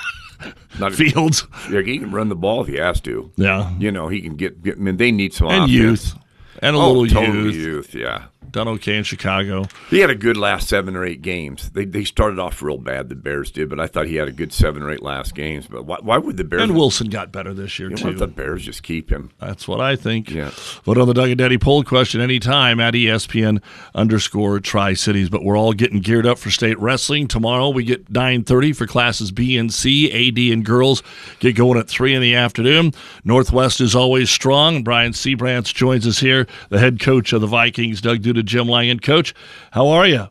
[0.79, 1.47] Not Fields.
[1.71, 3.31] Yeah, he can run the ball if he has to.
[3.35, 3.73] Yeah.
[3.77, 4.61] You know, he can get.
[4.61, 5.71] get I mean, they need some And offense.
[5.71, 6.13] youth.
[6.61, 7.55] And a oh, little youth.
[7.55, 7.95] youth.
[7.95, 8.25] Yeah.
[8.51, 9.65] Done okay in Chicago.
[9.89, 11.69] He had a good last seven or eight games.
[11.71, 14.31] They they started off real bad, the Bears did, but I thought he had a
[14.31, 15.67] good seven or eight last games.
[15.67, 16.63] But why, why would the Bears?
[16.63, 18.13] And Wilson got better this year, you too.
[18.13, 19.31] the Bears just keep him?
[19.39, 20.29] That's what I think.
[20.29, 20.51] Yeah.
[20.83, 23.61] Vote on the Doug and Daddy poll question anytime at ESPN
[23.93, 25.29] underscore Tri Cities.
[25.29, 27.27] But we're all getting geared up for state wrestling.
[27.27, 30.11] Tomorrow we get 9.30 for classes B and C.
[30.29, 31.03] AD and girls
[31.39, 32.93] get going at 3 in the afternoon.
[33.23, 34.83] Northwest is always strong.
[34.83, 38.99] Brian Sybrandts joins us here, the head coach of the Vikings, Doug Duda, Jim Langen.
[38.99, 39.33] Coach,
[39.71, 40.27] how are you?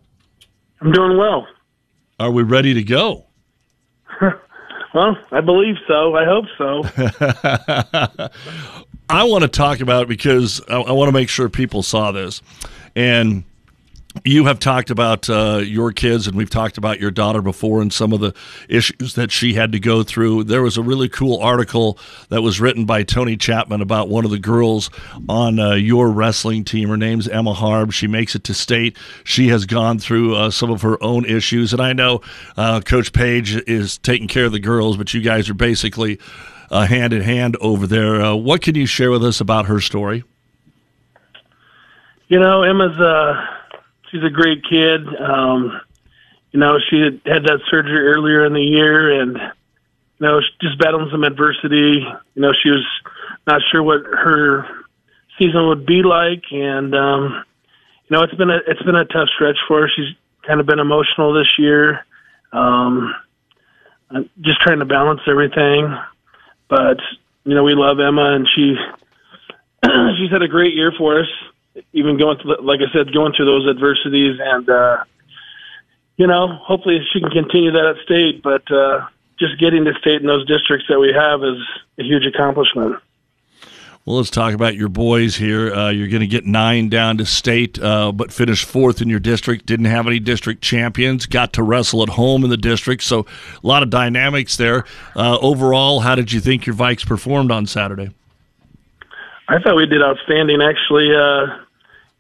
[0.80, 1.46] I'm doing well.
[2.20, 3.26] Are we ready to go?
[4.94, 6.14] Well, I believe so.
[6.14, 6.84] I hope so.
[9.10, 12.40] I want to talk about because I, I want to make sure people saw this,
[12.94, 13.42] and
[14.22, 17.92] you have talked about uh, your kids, and we've talked about your daughter before, and
[17.92, 18.33] some of the
[18.68, 20.44] issues that she had to go through.
[20.44, 21.98] There was a really cool article
[22.29, 24.88] that was written by Tony Chapman about one of the girls
[25.29, 26.88] on uh, your wrestling team.
[26.88, 27.92] Her name's Emma Harb.
[27.92, 28.96] She makes it to state.
[29.24, 32.20] She has gone through uh, some of her own issues, and I know
[32.57, 36.20] uh, Coach Page is taking care of the girls, but you guys are basically
[36.70, 38.20] uh, hand in hand over there.
[38.22, 40.22] Uh, what can you share with us about her story?
[42.29, 43.53] You know, Emma's uh
[44.14, 45.07] she's a great kid.
[45.20, 45.81] Um,
[46.53, 50.79] you know, she had had that surgery earlier in the year and you know, just
[50.79, 52.07] battling some adversity.
[52.35, 52.87] You know, she was
[53.46, 54.66] not sure what her
[55.38, 57.44] season would be like and um
[58.09, 59.90] you know, it's been a it's been a tough stretch for her.
[59.94, 60.14] She's
[60.46, 62.07] kind of been emotional this year.
[62.53, 63.14] Um
[64.40, 65.92] just trying to balance everything.
[66.68, 67.00] But
[67.44, 68.77] you know, we love Emma and she
[70.18, 71.27] she's had a great year for us
[71.92, 75.04] even going through, like I said, going through those adversities, and uh,
[76.16, 78.42] you know, hopefully she can continue that at state.
[78.42, 79.06] But uh,
[79.38, 81.60] just getting to state in those districts that we have is
[81.98, 82.96] a huge accomplishment.
[84.06, 85.72] Well, let's talk about your boys here.
[85.72, 89.18] Uh, you're going to get nine down to state, uh, but finished fourth in your
[89.18, 89.64] district.
[89.64, 91.24] Didn't have any district champions.
[91.24, 93.02] Got to wrestle at home in the district.
[93.02, 94.84] So a lot of dynamics there.
[95.16, 98.10] Uh, overall, how did you think your Vikes performed on Saturday?
[99.48, 100.62] I thought we did outstanding.
[100.62, 101.64] Actually, uh,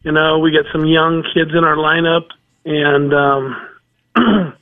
[0.02, 2.28] you know, we got some young kids in our lineup,
[2.64, 3.68] and um,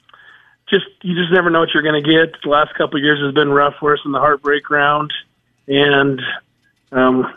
[0.68, 2.40] just you just never know what you're going to get.
[2.42, 5.12] The last couple of years has been rough for us in the heartbreak round,
[5.66, 6.20] and
[6.92, 7.34] um,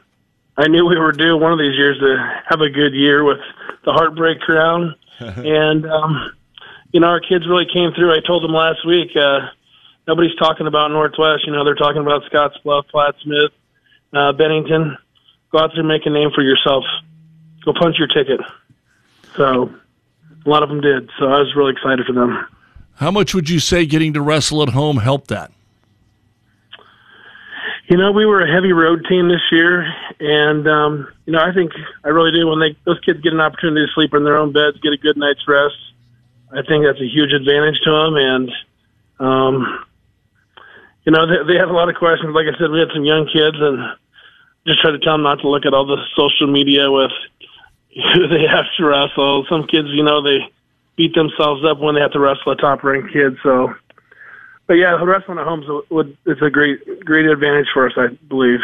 [0.58, 3.40] I knew we were due one of these years to have a good year with
[3.84, 6.32] the heartbreak round, and um,
[6.92, 8.14] you know, our kids really came through.
[8.14, 9.10] I told them last week.
[9.16, 9.50] Uh,
[10.08, 11.48] nobody's talking about Northwest.
[11.48, 13.50] You know, they're talking about Scottsbluff, Plattsmouth,
[14.14, 14.98] uh, Bennington.
[15.56, 16.84] Go out there and make a name for yourself.
[17.64, 18.42] Go punch your ticket.
[19.38, 19.74] So
[20.46, 21.10] a lot of them did.
[21.18, 22.46] So I was really excited for them.
[22.96, 25.54] How much would you say getting to wrestle at home helped that?
[27.88, 29.88] You know, we were a heavy road team this year,
[30.20, 31.72] and um, you know, I think
[32.04, 34.52] I really do when they those kids get an opportunity to sleep in their own
[34.52, 35.78] beds, get a good night's rest.
[36.52, 38.52] I think that's a huge advantage to them, and
[39.20, 39.86] um,
[41.06, 42.36] you know, they, they have a lot of questions.
[42.36, 43.96] Like I said, we had some young kids, and
[44.66, 47.12] just try to tell them not to look at all the social media with
[48.14, 49.46] who they have to wrestle.
[49.50, 50.40] Some kids, you know, they
[50.96, 53.38] beat themselves up when they have to wrestle a top ranked kid.
[53.44, 53.74] So,
[54.68, 58.60] but yeah, wrestling at home is is a great, great advantage for us, I believe.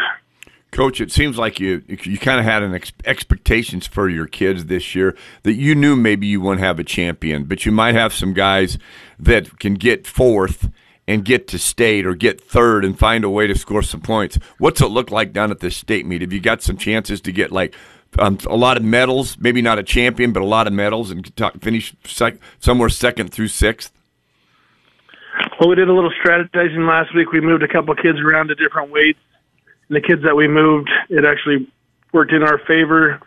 [0.72, 4.66] Coach, it seems like you you kind of had an ex- expectations for your kids
[4.66, 8.14] this year that you knew maybe you wouldn't have a champion, but you might have
[8.14, 8.78] some guys
[9.18, 10.70] that can get fourth
[11.08, 14.38] and get to state or get third and find a way to score some points.
[14.58, 16.22] What's it look like down at the state meet?
[16.22, 17.74] Have you got some chances to get like
[18.18, 19.36] um, a lot of medals?
[19.38, 23.32] Maybe not a champion, but a lot of medals and talk, finish sec- somewhere second
[23.32, 23.92] through sixth.
[25.58, 27.32] Well, we did a little strategizing last week.
[27.32, 29.18] We moved a couple kids around to different weights.
[29.88, 31.70] And the kids that we moved, it actually
[32.12, 33.20] worked in our favor.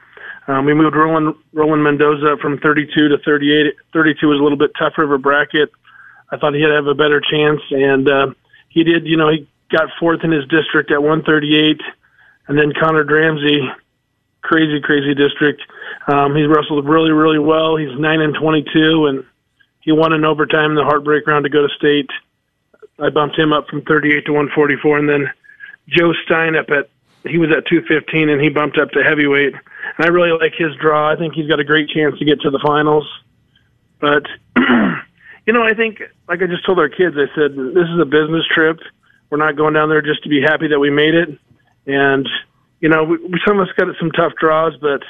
[0.47, 3.73] Um, we moved Roland, Roland Mendoza from 32 to 38.
[3.93, 5.71] 32 was a little bit tougher of a bracket.
[6.31, 8.27] I thought he'd have a better chance, and uh,
[8.69, 9.05] he did.
[9.05, 11.81] You know, he got fourth in his district at 138,
[12.47, 13.71] and then Connor Dramsey,
[14.41, 15.61] crazy, crazy district.
[16.07, 17.75] Um, he wrestled really, really well.
[17.75, 19.25] He's nine and 22, and
[19.81, 22.09] he won in overtime in the heartbreak round to go to state.
[22.99, 25.31] I bumped him up from 38 to 144, and then
[25.87, 26.89] Joe Stein up at
[27.27, 29.53] he was at 215, and he bumped up to heavyweight.
[29.53, 31.11] And I really like his draw.
[31.11, 33.07] I think he's got a great chance to get to the finals.
[33.99, 34.27] But
[35.45, 38.05] you know, I think like I just told our kids, I said this is a
[38.05, 38.79] business trip.
[39.29, 41.29] We're not going down there just to be happy that we made it.
[41.85, 42.27] And
[42.79, 45.01] you know, we, some of us got some tough draws, but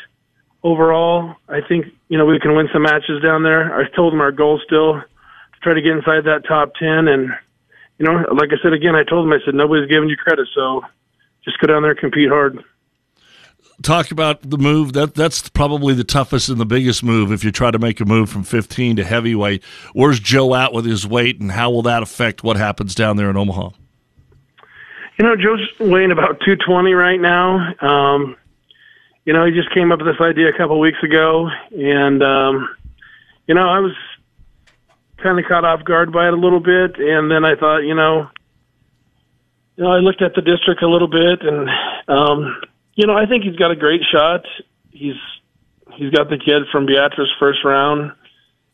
[0.64, 3.74] overall, I think you know we can win some matches down there.
[3.80, 5.06] I told them our goal still to
[5.62, 7.30] try to get inside that top ten, and
[7.98, 10.48] you know, like I said again, I told them I said nobody's giving you credit,
[10.54, 10.82] so
[11.44, 12.64] just go down there and compete hard.
[13.82, 14.94] Talk about the move.
[14.94, 18.06] That that's probably the toughest and the biggest move if you try to make a
[18.06, 19.64] move from 15 to heavyweight.
[19.94, 23.30] Where's Joe at with his weight, and how will that affect what happens down there
[23.30, 23.72] in Omaha?
[25.18, 27.74] You know, Joe's weighing about 220 right now.
[27.82, 28.36] Um,
[29.26, 32.70] you know, he just came up with this idea a couple weeks ago, and um,
[33.48, 33.94] you know, I was
[35.22, 37.96] kind of caught off guard by it a little bit, and then I thought, you
[37.96, 38.30] know,
[39.76, 41.70] you know, I looked at the district a little bit, and
[42.08, 42.62] um,
[42.96, 44.46] you know, I think he's got a great shot.
[44.92, 45.16] He's
[45.96, 48.12] he's got the kid from Beatrice first round,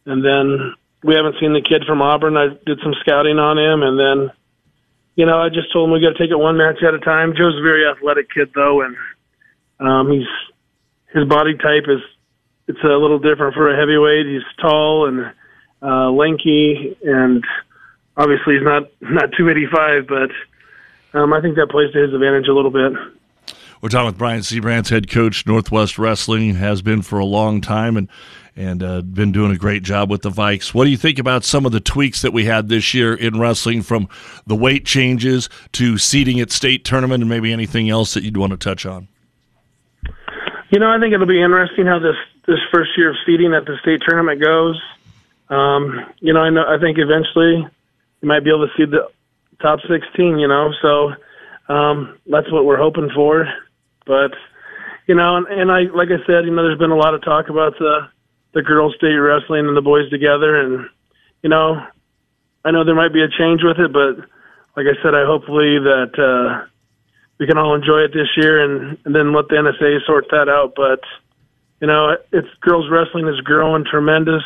[0.05, 2.37] and then we haven't seen the kid from Auburn.
[2.37, 4.31] I did some scouting on him, and then
[5.15, 6.99] you know, I just told him we got to take it one match at a
[6.99, 7.33] time.
[7.35, 8.95] Joe's a very athletic kid though, and
[9.79, 10.27] um, he's
[11.13, 12.01] his body type is
[12.67, 14.27] it's a little different for a heavyweight.
[14.27, 15.33] He's tall and
[15.81, 17.43] uh, lanky, and
[18.15, 20.31] obviously he's not not 285, but
[21.17, 22.93] um, I think that plays to his advantage a little bit.
[23.81, 27.97] We're talking with Brian Sybrandts, head coach, Northwest Wrestling, has been for a long time
[27.97, 28.07] and
[28.55, 30.71] and uh, been doing a great job with the Vikes.
[30.71, 33.39] What do you think about some of the tweaks that we had this year in
[33.39, 34.07] wrestling, from
[34.45, 38.51] the weight changes to seating at state tournament, and maybe anything else that you'd want
[38.51, 39.07] to touch on?
[40.69, 43.65] You know, I think it'll be interesting how this this first year of seeding at
[43.65, 44.79] the state tournament goes.
[45.49, 47.65] Um, you know, I know I think eventually
[48.21, 49.09] you might be able to see the
[49.59, 50.37] top 16.
[50.37, 51.13] You know, so
[51.73, 53.47] um, that's what we're hoping for.
[54.05, 54.31] But
[55.07, 57.23] you know, and, and I like I said, you know, there's been a lot of
[57.23, 58.07] talk about the
[58.53, 60.87] the girls state wrestling and the boys together, and
[61.41, 61.81] you know,
[62.63, 64.23] I know there might be a change with it, but
[64.75, 66.65] like I said, I hopefully that uh,
[67.39, 70.49] we can all enjoy it this year, and, and then let the NSA sort that
[70.49, 70.73] out.
[70.75, 71.01] But
[71.79, 74.43] you know, it's girls wrestling is growing tremendous,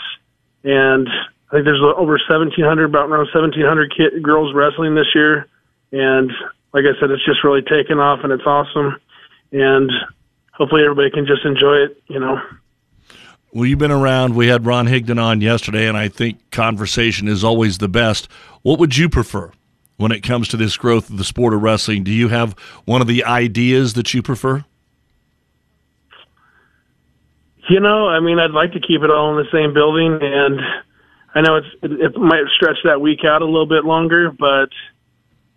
[0.63, 1.07] and
[1.51, 5.47] I think there's over 1,700, about around 1,700 kid, girls wrestling this year,
[5.91, 6.31] and
[6.73, 8.97] like I said, it's just really taken off, and it's awesome
[9.61, 9.91] and
[10.53, 12.41] hopefully everybody can just enjoy it, you know.
[13.53, 14.35] Well, you've been around.
[14.35, 18.27] We had Ron Higdon on yesterday, and I think conversation is always the best.
[18.63, 19.51] What would you prefer
[19.95, 22.03] when it comes to this growth of the sport of wrestling?
[22.03, 22.51] Do you have
[22.83, 24.65] one of the ideas that you prefer?
[27.69, 30.59] You know, I mean, I'd like to keep it all in the same building, and
[31.33, 34.69] I know it's it, it might stretch that week out a little bit longer, but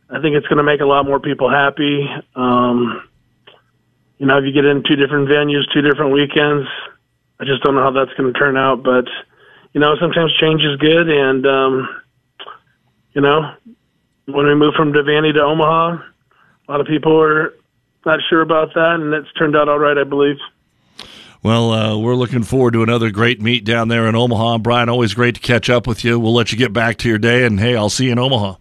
[0.08, 2.08] I think it's going to make a lot more people happy.
[2.34, 3.07] Um,
[4.18, 6.66] you know, if you get in two different venues, two different weekends,
[7.40, 8.83] I just don't know how that's going to turn out.
[8.83, 9.07] But
[9.72, 11.88] you know, sometimes change is good, and um,
[13.12, 13.54] you know,
[14.26, 16.02] when we moved from Devaney to Omaha,
[16.68, 17.54] a lot of people were
[18.04, 20.37] not sure about that, and it's turned out all right, I believe.
[21.42, 24.59] Well, uh, we're looking forward to another great meet down there in Omaha.
[24.59, 26.18] Brian, always great to catch up with you.
[26.18, 28.57] We'll let you get back to your day, and hey, I'll see you in Omaha.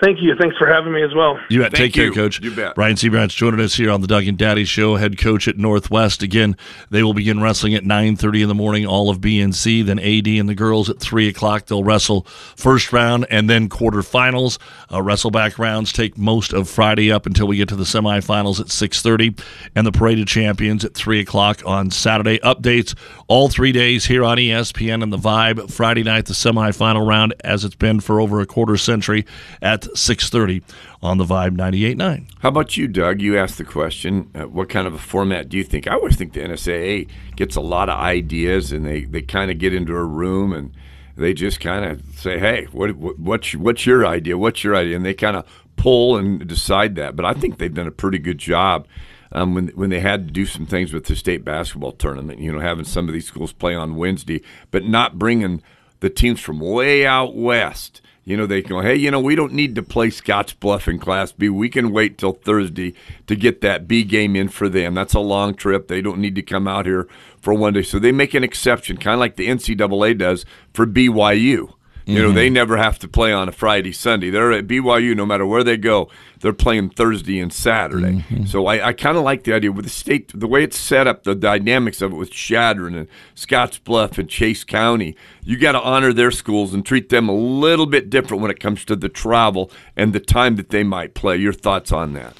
[0.00, 0.36] Thank you.
[0.36, 1.40] Thanks for having me as well.
[1.50, 1.72] You bet.
[1.72, 2.12] Thank Take care.
[2.12, 2.40] Coach.
[2.40, 2.76] You bet.
[2.76, 6.22] Brian Sybrandts joining us here on the Doug and Daddy Show, head coach at Northwest.
[6.22, 6.56] Again,
[6.90, 9.84] they will begin wrestling at 9.30 in the morning, all of BNC.
[9.84, 11.66] Then AD and the girls at 3 o'clock.
[11.66, 12.22] They'll wrestle
[12.54, 14.58] first round and then quarterfinals.
[14.88, 18.66] Uh, wrestleback rounds take most of Friday up until we get to the semifinals at
[18.66, 19.40] 6.30.
[19.74, 22.38] And the Parade of Champions at 3 o'clock on Saturday.
[22.38, 22.94] Updates
[23.26, 25.72] all three days here on ESPN and the Vibe.
[25.72, 29.26] Friday night, the semifinal round, as it's been for over a quarter century,
[29.60, 30.62] at 6.30
[31.02, 32.30] on the Vibe 98.9.
[32.40, 33.20] How about you, Doug?
[33.20, 34.30] You asked the question.
[34.34, 35.86] Uh, what kind of a format do you think?
[35.86, 39.58] I always think the NSAA gets a lot of ideas, and they, they kind of
[39.58, 40.72] get into a room and
[41.18, 44.38] they just kind of say, "Hey, what, what what's what's your idea?
[44.38, 45.44] What's your idea?" And they kind of
[45.76, 47.16] pull and decide that.
[47.16, 48.86] But I think they've done a pretty good job
[49.32, 52.38] um, when when they had to do some things with the state basketball tournament.
[52.38, 55.62] You know, having some of these schools play on Wednesday, but not bringing
[56.00, 58.00] the teams from way out west.
[58.28, 61.32] You know, they go, hey, you know, we don't need to play Scottsbluff in Class
[61.32, 61.48] B.
[61.48, 62.92] We can wait till Thursday
[63.26, 64.92] to get that B game in for them.
[64.92, 65.88] That's a long trip.
[65.88, 67.08] They don't need to come out here
[67.40, 67.80] for one day.
[67.80, 71.72] So they make an exception, kind of like the NCAA does for BYU.
[72.08, 72.34] You know, Mhm.
[72.36, 74.30] they never have to play on a Friday, Sunday.
[74.30, 76.08] They're at BYU no matter where they go.
[76.40, 78.24] They're playing Thursday and Saturday.
[78.46, 81.06] So I, I kind of like the idea with the state, the way it's set
[81.06, 85.16] up, the dynamics of it with Chadron and Scottsbluff and Chase County.
[85.44, 88.58] You got to honor their schools and treat them a little bit different when it
[88.58, 91.36] comes to the travel and the time that they might play.
[91.36, 92.34] Your thoughts on that?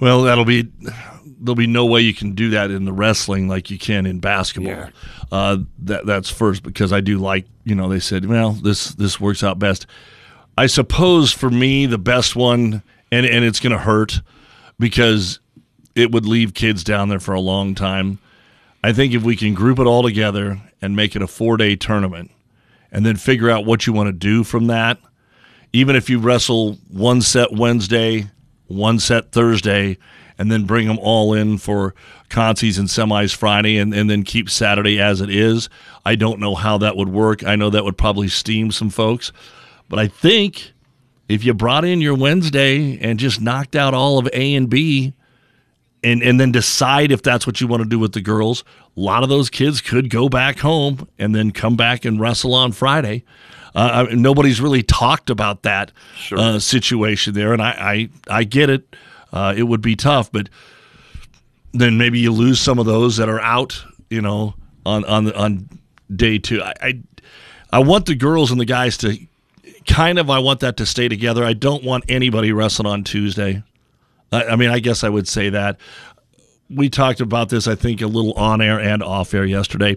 [0.00, 0.68] Well, that'll be
[1.40, 4.20] there'll be no way you can do that in the wrestling like you can in
[4.20, 4.90] basketball.
[5.32, 9.20] Uh, that that's first because I do like you know they said well this this
[9.20, 9.86] works out best.
[10.58, 14.20] I suppose for me the best one and and it's going to hurt
[14.78, 15.40] because
[15.94, 18.18] it would leave kids down there for a long time.
[18.82, 21.76] I think if we can group it all together and make it a four day
[21.76, 22.30] tournament
[22.92, 24.98] and then figure out what you want to do from that,
[25.72, 28.30] even if you wrestle one set Wednesday,
[28.66, 29.98] one set Thursday,
[30.40, 31.94] and then bring them all in for
[32.30, 35.68] consies and semis Friday and, and then keep Saturday as it is.
[36.06, 37.44] I don't know how that would work.
[37.44, 39.32] I know that would probably steam some folks.
[39.90, 40.72] But I think
[41.28, 45.12] if you brought in your Wednesday and just knocked out all of A and B
[46.02, 48.64] and, and then decide if that's what you want to do with the girls,
[48.96, 52.54] a lot of those kids could go back home and then come back and wrestle
[52.54, 53.24] on Friday.
[53.74, 55.92] Uh, I- nobody's really talked about that
[56.32, 58.96] uh, situation there, and I, I, I get it.
[59.32, 60.48] Uh, it would be tough, but
[61.72, 65.68] then maybe you lose some of those that are out, you know, on on on
[66.14, 66.62] day two.
[66.62, 67.02] I, I
[67.72, 69.16] I want the girls and the guys to
[69.86, 71.44] kind of I want that to stay together.
[71.44, 73.62] I don't want anybody wrestling on Tuesday.
[74.32, 75.78] I, I mean, I guess I would say that.
[76.68, 79.96] We talked about this, I think, a little on air and off air yesterday.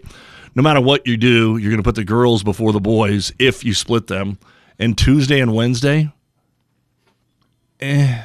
[0.55, 3.63] No matter what you do, you're going to put the girls before the boys if
[3.63, 4.39] you split them.
[4.79, 6.11] And Tuesday and Wednesday,
[7.79, 8.23] eh,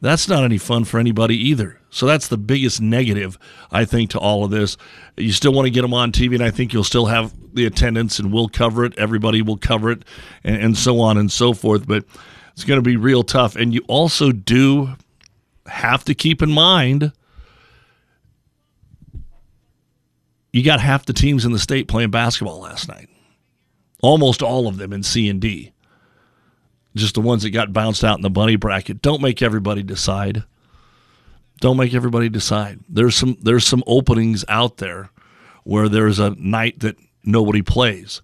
[0.00, 1.80] that's not any fun for anybody either.
[1.90, 3.38] So that's the biggest negative,
[3.70, 4.76] I think, to all of this.
[5.16, 7.64] You still want to get them on TV, and I think you'll still have the
[7.64, 8.98] attendance, and we'll cover it.
[8.98, 10.04] Everybody will cover it,
[10.44, 11.86] and, and so on and so forth.
[11.86, 12.04] But
[12.52, 13.56] it's going to be real tough.
[13.56, 14.90] And you also do
[15.66, 17.12] have to keep in mind
[20.56, 23.10] you got half the teams in the state playing basketball last night.
[24.00, 25.72] Almost all of them in C and D.
[26.96, 29.02] Just the ones that got bounced out in the bunny bracket.
[29.02, 30.42] Don't make everybody decide.
[31.60, 32.80] Don't make everybody decide.
[32.88, 35.10] There's some there's some openings out there
[35.64, 38.20] where there's a night that nobody plays.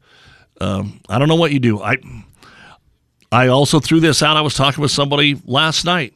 [0.60, 1.80] Um, I don't know what you do.
[1.80, 1.98] I
[3.30, 4.36] I also threw this out.
[4.36, 6.14] I was talking with somebody last night.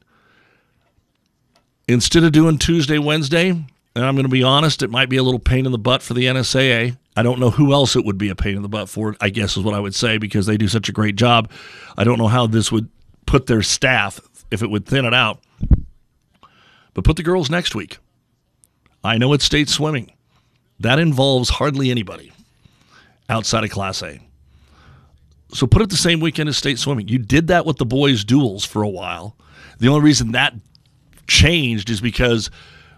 [1.89, 5.23] Instead of doing Tuesday, Wednesday, and I'm going to be honest, it might be a
[5.23, 6.97] little pain in the butt for the NSAA.
[7.17, 9.31] I don't know who else it would be a pain in the butt for, I
[9.31, 11.51] guess is what I would say, because they do such a great job.
[11.97, 12.89] I don't know how this would
[13.25, 15.41] put their staff, if it would thin it out.
[16.93, 17.99] But put the girls next week.
[19.03, 20.13] I know it's state swimming.
[20.81, 22.33] That involves hardly anybody
[23.29, 24.21] outside of Class A.
[25.53, 27.09] So put it the same weekend as state swimming.
[27.09, 29.37] You did that with the boys' duels for a while.
[29.79, 30.55] The only reason that
[31.27, 32.51] changed is because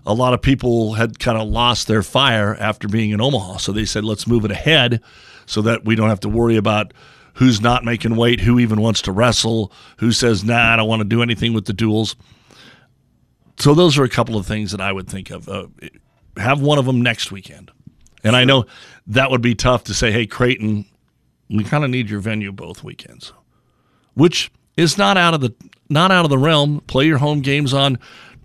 [0.06, 3.58] a lot of people had kind of lost their fire after being in Omaha.
[3.58, 5.02] So they said, let's move it ahead
[5.46, 6.92] so that we don't have to worry about
[7.34, 11.00] who's not making weight, who even wants to wrestle, who says, nah, I don't want
[11.00, 12.16] to do anything with the duels.
[13.58, 15.48] So those are a couple of things that I would think of.
[15.48, 15.66] Uh,
[16.36, 17.70] have one of them next weekend.
[18.24, 18.66] And I know
[19.06, 20.84] that would be tough to say, hey, Creighton,
[21.48, 23.32] we kind of need your venue both weekends,
[24.14, 25.54] which is not out of the
[25.88, 26.80] not out of the realm.
[26.86, 27.98] Play your home games on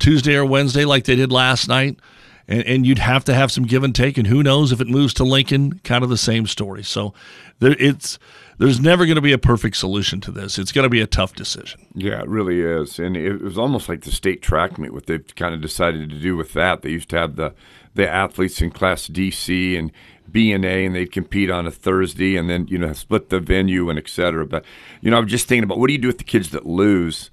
[0.03, 1.97] Tuesday or Wednesday like they did last night,
[2.45, 4.17] and, and you'd have to have some give and take.
[4.17, 6.83] And who knows if it moves to Lincoln, kind of the same story.
[6.83, 7.13] So
[7.59, 8.19] there, it's
[8.57, 10.59] there's never going to be a perfect solution to this.
[10.59, 11.87] It's going to be a tough decision.
[11.95, 14.93] Yeah, it really is, and it was almost like the state track meet.
[14.93, 17.53] What they've kind of decided to do with that, they used to have the
[17.95, 19.89] the athletes in Class DC and
[20.29, 23.39] B and A, and they'd compete on a Thursday, and then you know split the
[23.39, 24.45] venue and et cetera.
[24.45, 24.65] But
[24.99, 27.29] you know, I'm just thinking about what do you do with the kids that lose?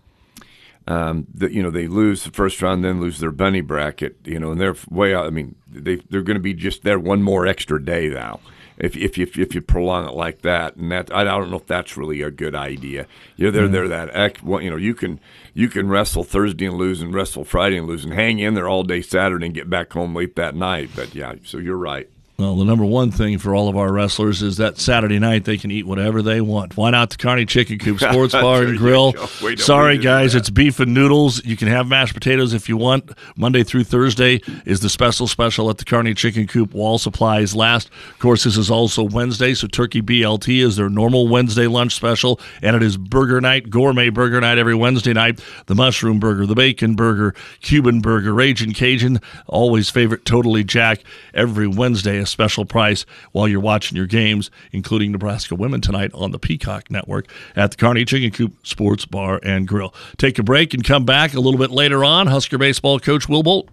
[0.91, 4.17] Um, that you know they lose the first round, then lose their bunny bracket.
[4.25, 5.27] You know, and they're way out.
[5.27, 8.41] I mean, they they're going to be just there one more extra day now.
[8.77, 11.67] If, if you if you prolong it like that, and that I don't know if
[11.67, 13.07] that's really a good idea.
[13.37, 13.73] You know, they're Mm.
[13.73, 15.21] they're that well, you know you can
[15.55, 18.69] you can wrestle Thursday and lose, and wrestle Friday and lose, and hang in there
[18.69, 20.91] all day Saturday and get back home late that night.
[20.97, 22.09] But yeah, so you're right.
[22.41, 25.59] Well, the number one thing for all of our wrestlers is that Saturday night they
[25.59, 26.75] can eat whatever they want.
[26.75, 29.13] Why not the Kearney Chicken Coop Sports Bar and Grill?
[29.13, 29.29] go.
[29.43, 31.45] Way to- Sorry, way to do guys, it's beef and noodles.
[31.45, 33.11] You can have mashed potatoes if you want.
[33.37, 36.73] Monday through Thursday is the special special at the Kearney Chicken Coop.
[36.73, 37.91] Wall supplies last.
[38.11, 42.41] Of course, this is also Wednesday, so Turkey BLT is their normal Wednesday lunch special,
[42.63, 45.45] and it is burger night, gourmet burger night every Wednesday night.
[45.67, 51.01] The mushroom burger, the bacon burger, Cuban burger, Raging Cajun, always favorite, Totally Jack.
[51.35, 56.39] Every Wednesday, special price while you're watching your games, including Nebraska women tonight on the
[56.39, 59.95] Peacock Network at the Kearney Chicken Coop Sports Bar and Grill.
[60.17, 62.27] Take a break and come back a little bit later on.
[62.27, 63.69] Husker baseball coach Will Bolt.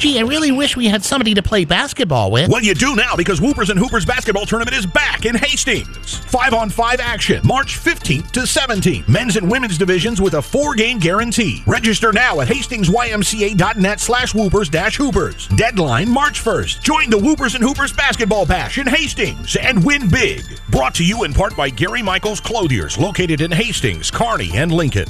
[0.00, 2.48] Gee, I really wish we had somebody to play basketball with.
[2.48, 6.20] Well, you do now because Whoopers and Hoopers basketball tournament is back in Hastings.
[6.20, 9.06] Five on five action, March 15th to 17th.
[9.08, 11.62] Men's and women's divisions with a four game guarantee.
[11.66, 15.48] Register now at hastingsymca.net slash whoopers dash hoopers.
[15.48, 16.82] Deadline March 1st.
[16.82, 20.40] Join the Whoopers and Hoopers basketball bash in Hastings and win big.
[20.70, 25.08] Brought to you in part by Gary Michaels Clothiers, located in Hastings, Kearney, and Lincoln.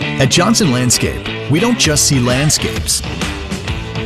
[0.00, 3.02] At Johnson Landscape, we don't just see landscapes.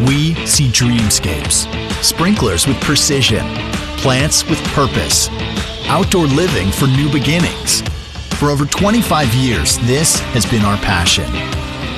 [0.06, 1.66] We see dreamscapes.
[2.02, 3.44] Sprinklers with precision,
[3.98, 5.28] plants with purpose,
[5.86, 7.82] outdoor living for new beginnings.
[8.38, 11.30] For over 25 years, this has been our passion.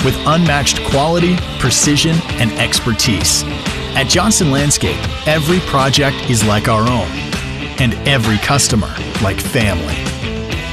[0.05, 3.43] With unmatched quality, precision, and expertise.
[3.97, 7.09] At Johnson Landscape, every project is like our own,
[7.81, 9.97] and every customer like family.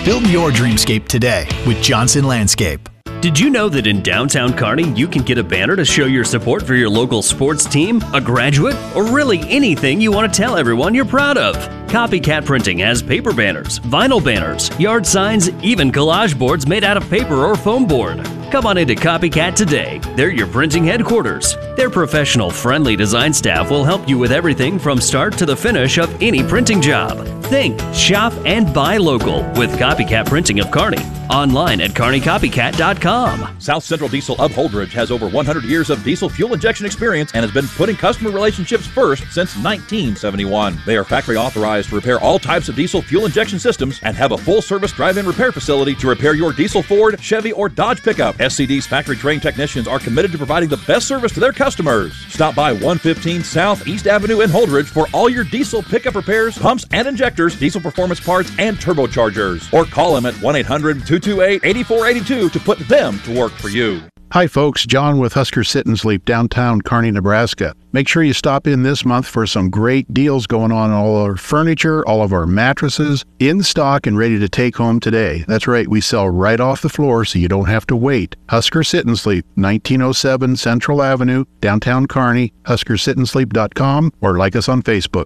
[0.05, 2.89] Build your dreamscape today with Johnson Landscape.
[3.23, 6.25] Did you know that in downtown Kearney, you can get a banner to show your
[6.25, 10.57] support for your local sports team, a graduate, or really anything you want to tell
[10.57, 11.55] everyone you're proud of?
[11.87, 17.09] Copycat Printing has paper banners, vinyl banners, yard signs, even collage boards made out of
[17.09, 18.17] paper or foam board.
[18.51, 19.99] Come on into Copycat today.
[20.17, 21.55] They're your printing headquarters.
[21.77, 25.97] Their professional, friendly design staff will help you with everything from start to the finish
[25.97, 27.25] of any printing job.
[27.53, 30.97] Think, shop, and buy local with Copycat Printing of Kearney.
[31.29, 33.59] Online at kearneycopycat.com.
[33.59, 37.43] South Central Diesel of Holdrege has over 100 years of diesel fuel injection experience and
[37.43, 40.79] has been putting customer relationships first since 1971.
[40.85, 44.31] They are factory authorized to repair all types of diesel fuel injection systems and have
[44.31, 48.03] a full service drive in repair facility to repair your diesel Ford, Chevy, or Dodge
[48.03, 48.35] pickup.
[48.37, 52.13] SCD's factory trained technicians are committed to providing the best service to their customers.
[52.27, 56.85] Stop by 115 South East Avenue in Holdrege for all your diesel pickup repairs, pumps
[56.91, 59.71] and injectors, diesel performance parts, and turbochargers.
[59.73, 64.01] Or call them at 1 800 228 8482 to put them to work for you.
[64.33, 64.83] Hi, folks.
[64.87, 67.75] John with Husker Sit and Sleep, downtown Kearney, Nebraska.
[67.91, 71.35] Make sure you stop in this month for some great deals going on all our
[71.35, 75.45] furniture, all of our mattresses, in stock and ready to take home today.
[75.47, 78.35] That's right, we sell right off the floor so you don't have to wait.
[78.49, 85.25] Husker Sit and Sleep, 1907 Central Avenue, downtown Kearney, huskersitandsleep.com, or like us on Facebook.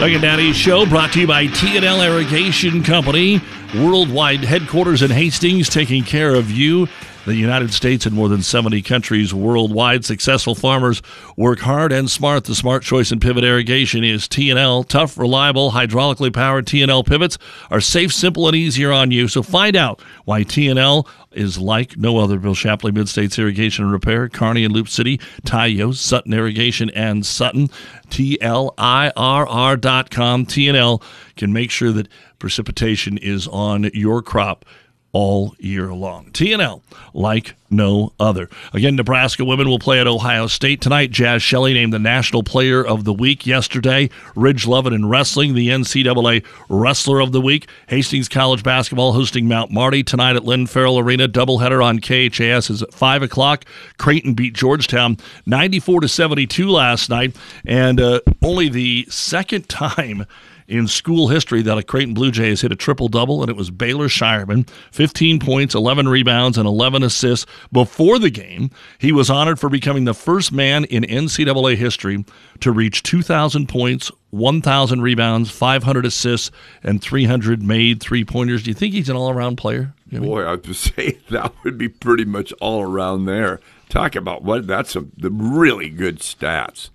[0.00, 3.38] Doug and Daddy's show brought to you by T&L Irrigation Company,
[3.74, 6.88] worldwide headquarters in Hastings, taking care of you.
[7.30, 10.04] The United States and more than 70 countries worldwide.
[10.04, 11.00] Successful farmers
[11.36, 12.42] work hard and smart.
[12.42, 14.82] The smart choice in pivot irrigation is T&L.
[14.82, 17.38] Tough, reliable, hydraulically powered T&L pivots
[17.70, 19.28] are safe, simple, and easier on you.
[19.28, 22.36] So find out why T&L is like no other.
[22.36, 27.68] Bill Shapley, Mid-States Irrigation and Repair, Kearney and Loop City, Tayo, Sutton Irrigation, and Sutton.
[28.10, 30.46] T-L-I-R-R dot com.
[30.46, 31.00] T&L
[31.36, 32.08] can make sure that
[32.40, 34.64] precipitation is on your crop
[35.12, 36.30] all year long.
[36.30, 36.82] TNL,
[37.12, 38.48] like no other.
[38.72, 41.10] Again, Nebraska women will play at Ohio State tonight.
[41.10, 44.10] Jaz Shelley named the National Player of the Week yesterday.
[44.34, 47.68] Ridge Lovett in wrestling, the NCAA Wrestler of the Week.
[47.88, 51.28] Hastings College basketball hosting Mount Marty tonight at Lynn Farrell Arena.
[51.28, 53.64] Doubleheader on KHAS is at 5 o'clock.
[53.98, 60.26] Creighton beat Georgetown 94 to 72 last night, and uh, only the second time
[60.70, 63.56] in school history that a Creighton Blue Jay has hit a triple double, and it
[63.56, 64.68] was Baylor Scheierman.
[64.92, 68.70] 15 points, 11 rebounds, and 11 assists before the game.
[68.98, 72.24] He was honored for becoming the first man in NCAA history
[72.60, 76.52] to reach 2,000 points, 1,000 rebounds, 500 assists,
[76.84, 78.62] and 300 made three pointers.
[78.62, 79.92] Do you think he's an all around player?
[80.12, 83.60] Boy, I would say that would be pretty much all around there.
[83.88, 86.90] Talk about what that's a the really good stats.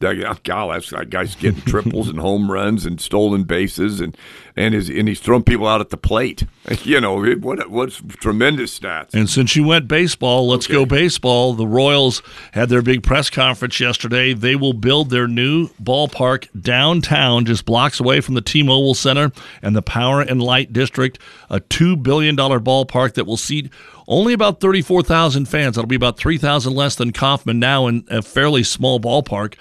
[0.00, 4.16] God, that guy's getting triples and home runs and stolen bases and
[4.56, 6.44] and is and he's throwing people out at the plate.
[6.82, 7.68] You know what?
[7.70, 9.12] What's tremendous stats.
[9.12, 10.74] And since you went baseball, let's okay.
[10.74, 11.52] go baseball.
[11.52, 12.22] The Royals
[12.52, 14.32] had their big press conference yesterday.
[14.32, 19.30] They will build their new ballpark downtown, just blocks away from the T-Mobile Center
[19.62, 21.18] and the Power and Light District.
[21.50, 23.70] A two billion dollar ballpark that will seat
[24.08, 25.76] only about 34,000 fans.
[25.76, 29.54] That'll be about 3,000 less than Kauffman now in a fairly small ballpark.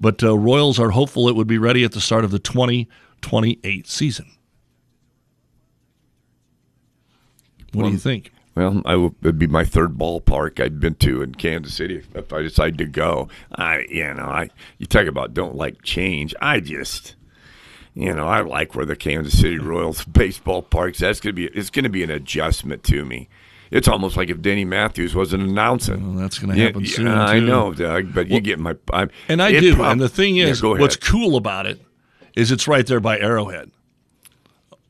[0.00, 3.86] But uh, Royals are hopeful it would be ready at the start of the 2028
[3.86, 4.30] season.
[7.72, 8.32] What well, do you think?
[8.54, 12.32] Well, I will, it'd be my third ballpark I'd been to in Kansas City if
[12.32, 13.28] I decide to go.
[13.54, 16.34] I, you know, I you talk about don't like change.
[16.40, 17.16] I just,
[17.92, 21.00] you know, I like where the Kansas City Royals baseball parks.
[21.00, 23.28] That's gonna be it's gonna be an adjustment to me.
[23.70, 26.14] It's almost like if Denny Matthews wasn't announcing.
[26.14, 27.08] Well, that's going to happen yeah, soon.
[27.08, 27.46] I too.
[27.46, 28.76] know, Doug, but well, you get my.
[28.92, 29.74] I'm, and I do.
[29.74, 31.80] Prob- and the thing is, yeah, what's cool about it
[32.36, 33.70] is it's right there by Arrowhead.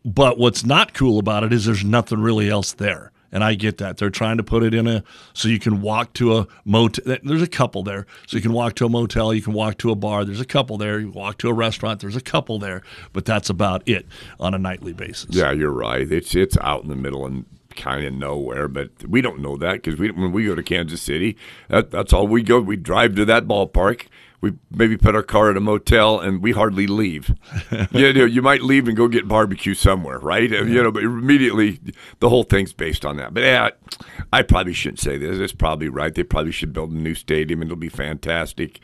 [0.04, 3.12] But what's not cool about it is there's nothing really else there.
[3.32, 3.96] And I get that.
[3.96, 5.02] They're trying to put it in a
[5.34, 7.16] so you can walk to a motel.
[7.22, 8.06] There's a couple there.
[8.26, 10.24] So you can walk to a motel, you can walk to a bar.
[10.24, 11.00] There's a couple there.
[11.00, 12.82] You walk to a restaurant, there's a couple there.
[13.12, 14.06] But that's about it
[14.38, 15.34] on a nightly basis.
[15.34, 16.10] Yeah, you're right.
[16.10, 17.44] It's it's out in the middle and
[17.76, 21.02] kind of nowhere, but we don't know that because we when we go to Kansas
[21.02, 21.36] City,
[21.68, 22.60] that, that's all we go.
[22.60, 24.06] We drive to that ballpark
[24.40, 27.34] we maybe put our car at a motel and we hardly leave.
[27.92, 30.50] you know, you might leave and go get barbecue somewhere, right?
[30.50, 30.62] Yeah.
[30.62, 31.80] You know, but immediately
[32.20, 33.34] the whole thing's based on that.
[33.34, 33.70] But yeah,
[34.32, 35.38] I probably shouldn't say this.
[35.38, 36.14] It's probably right.
[36.14, 38.80] They probably should build a new stadium and it'll be fantastic.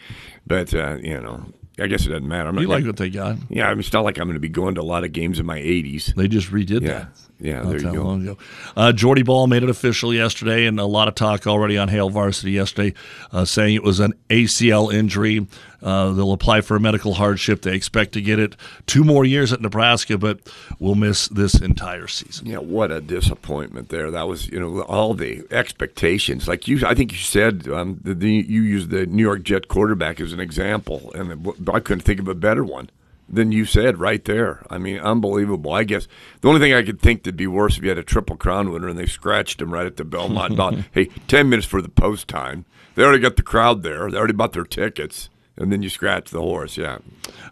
[0.46, 1.44] But uh, you know,
[1.78, 2.48] I guess it doesn't matter.
[2.48, 3.36] I'm you like what they got?
[3.48, 5.12] Yeah, I mean, it's not like I'm going to be going to a lot of
[5.12, 6.14] games in my 80s.
[6.14, 6.88] They just redid yeah.
[6.88, 7.08] that.
[7.42, 8.38] Yeah, there you go.
[8.76, 12.08] Uh, Jordy Bahl made it official yesterday, and a lot of talk already on Hail
[12.08, 12.94] Varsity yesterday,
[13.32, 15.48] uh, saying it was an ACL injury.
[15.82, 17.62] Uh, they'll apply for a medical hardship.
[17.62, 18.54] They expect to get it
[18.86, 20.38] two more years at Nebraska, but
[20.78, 22.46] will miss this entire season.
[22.46, 24.12] Yeah, what a disappointment there.
[24.12, 26.46] That was, you know, all the expectations.
[26.46, 29.66] Like you, I think you said um, the, the, you used the New York Jet
[29.66, 32.88] quarterback as an example, and I couldn't think of a better one
[33.32, 34.64] than you said right there.
[34.68, 35.72] I mean, unbelievable.
[35.72, 36.06] I guess
[36.42, 38.70] the only thing I could think that'd be worse if you had a triple crown
[38.70, 40.74] winner and they scratched him right at the Belmont dot.
[40.92, 42.66] hey, ten minutes for the post time.
[42.94, 44.10] They already got the crowd there.
[44.10, 46.76] They already bought their tickets and then you scratch the horse.
[46.76, 46.98] Yeah.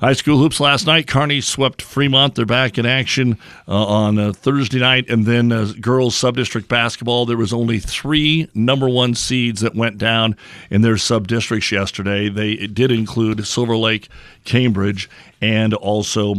[0.00, 1.06] High school hoops last night.
[1.06, 2.34] Kearney swept Fremont.
[2.34, 7.26] They're back in action uh, on uh, Thursday night, and then uh, girls sub-district basketball.
[7.26, 10.36] There was only three number one seeds that went down
[10.70, 12.30] in their sub-districts yesterday.
[12.30, 14.08] They did include Silver Lake,
[14.44, 15.10] Cambridge,
[15.40, 16.36] and also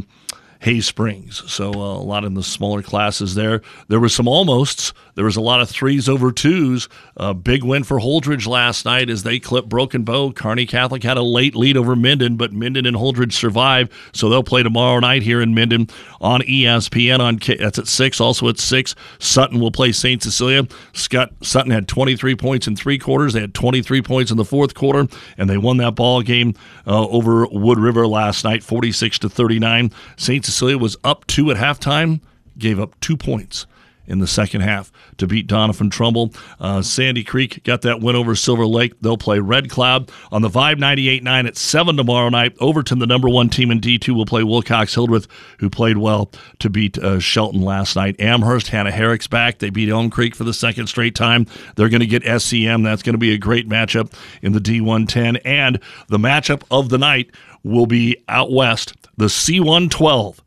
[0.62, 1.44] Hay Springs.
[1.52, 3.62] So uh, a lot in the smaller classes there.
[3.88, 4.94] There were some almosts.
[5.16, 6.88] There was a lot of threes over twos.
[7.18, 10.32] A big win for Holdrege last night as they clipped Broken Bow.
[10.32, 13.92] Kearney Catholic had a late lead over Minden, but Minden and Holdrege survived.
[14.14, 15.88] So they'll play tomorrow night here in Minden
[16.20, 17.20] on ESPN.
[17.20, 18.22] On that's at six.
[18.22, 20.68] Also at six, Sutton will play Saint Cecilia.
[20.94, 23.34] Scott Sutton had 23 points in three quarters.
[23.34, 25.08] They had 23 points in the fourth quarter,
[25.38, 26.54] and they won that ball game
[26.88, 29.92] uh, over Wood River last night, 46 to 39.
[30.18, 32.22] Saint Cecilia was up two at halftime,
[32.58, 33.66] gave up two points
[34.08, 36.34] in the second half to beat Doniphan Trumbull.
[36.60, 39.00] Uh, Sandy Creek got that win over Silver Lake.
[39.02, 42.56] They'll play Red Cloud on the Vibe 98.9 at 7 tomorrow night.
[42.60, 45.28] Overton, the number one team in D2, will play Wilcox Hildreth,
[45.60, 48.20] who played well to beat uh, Shelton last night.
[48.20, 49.60] Amherst, Hannah Herrick's back.
[49.60, 51.46] They beat Elm Creek for the second straight time.
[51.76, 52.84] They're going to get SCM.
[52.84, 55.42] That's going to be a great matchup in the D110.
[55.46, 57.32] And the matchup of the night
[57.64, 60.40] will be out west, the C112.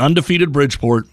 [0.00, 1.06] Undefeated Bridgeport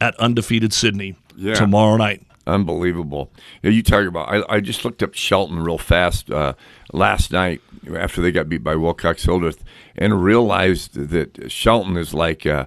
[0.00, 1.54] at undefeated Sidney yeah.
[1.54, 2.22] tomorrow night.
[2.46, 3.30] Unbelievable.
[3.62, 4.28] Yeah, you talk about.
[4.28, 6.54] I, I just looked up Shelton real fast uh,
[6.92, 7.60] last night
[7.94, 9.62] after they got beat by Wilcox Hildreth
[9.96, 12.66] and realized that Shelton is like uh,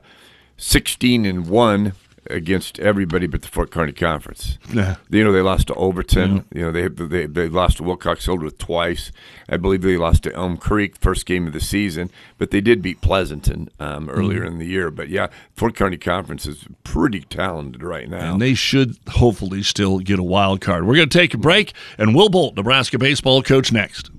[0.56, 1.94] sixteen and one
[2.32, 4.58] against everybody but the Fort Kearney Conference.
[4.74, 4.96] Yeah.
[5.10, 6.36] You know, they lost to Overton.
[6.36, 6.42] Yeah.
[6.54, 9.12] You know, they, they they lost to Wilcox Hildreth twice.
[9.50, 12.82] I believe they lost to Elm Creek first game of the season, but they did
[12.82, 14.54] beat Pleasanton um, earlier mm-hmm.
[14.54, 14.92] in the year.
[14.92, 20.00] But yeah, Fort Kearney Conference is pretty talented right now, and they should hopefully still
[20.00, 20.86] get a wild card.
[20.86, 24.10] We're going to take a break, and Will Bolt, Nebraska baseball coach, next.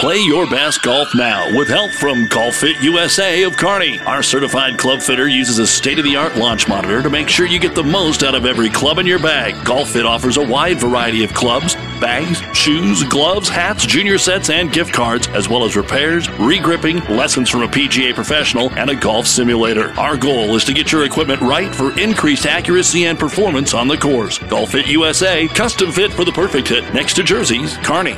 [0.00, 3.98] Play your best golf now with help from Golf Fit USA of Kearney.
[3.98, 7.44] Our certified club fitter uses a state of the art launch monitor to make sure
[7.44, 9.62] you get the most out of every club in your bag.
[9.62, 14.72] Golf Fit offers a wide variety of clubs, bags, shoes, gloves, hats, junior sets, and
[14.72, 19.26] gift cards, as well as repairs, regripping, lessons from a PGA professional, and a golf
[19.26, 19.90] simulator.
[20.00, 23.98] Our goal is to get your equipment right for increased accuracy and performance on the
[23.98, 24.38] course.
[24.38, 28.16] Golf Fit USA, custom fit for the perfect hit next to Jersey's Kearney.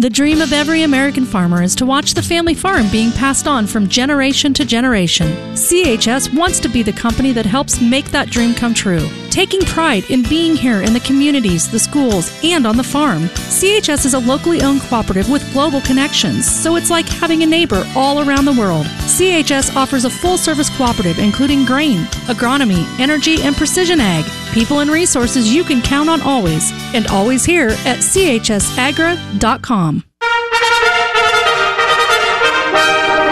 [0.00, 3.66] The dream of every American farmer is to watch the family farm being passed on
[3.66, 5.26] from generation to generation.
[5.52, 9.06] CHS wants to be the company that helps make that dream come true.
[9.28, 13.24] Taking pride in being here in the communities, the schools, and on the farm.
[13.24, 17.86] CHS is a locally owned cooperative with global connections, so it's like having a neighbor
[17.94, 18.86] all around the world.
[19.04, 24.24] CHS offers a full service cooperative including grain, agronomy, energy, and precision ag.
[24.54, 29.89] People and resources you can count on always, and always here at chsagra.com.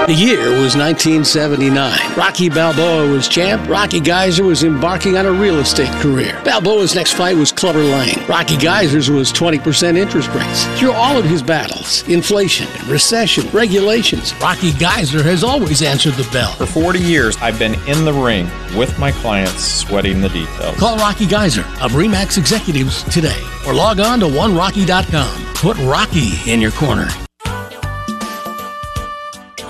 [0.09, 2.17] The year was 1979.
[2.17, 3.69] Rocky Balboa was champ.
[3.69, 6.41] Rocky Geyser was embarking on a real estate career.
[6.47, 8.27] Balboa's next fight was Clubber Lang.
[8.27, 10.65] Rocky Geyser's was 20% interest rates.
[10.81, 16.55] Through all of his battles, inflation, recession, regulations, Rocky Geyser has always answered the bell.
[16.55, 20.75] For 40 years, I've been in the ring with my clients, sweating the details.
[20.79, 25.55] Call Rocky Geyser of Remax Executives today or log on to onerocky.com.
[25.57, 27.09] Put Rocky in your corner.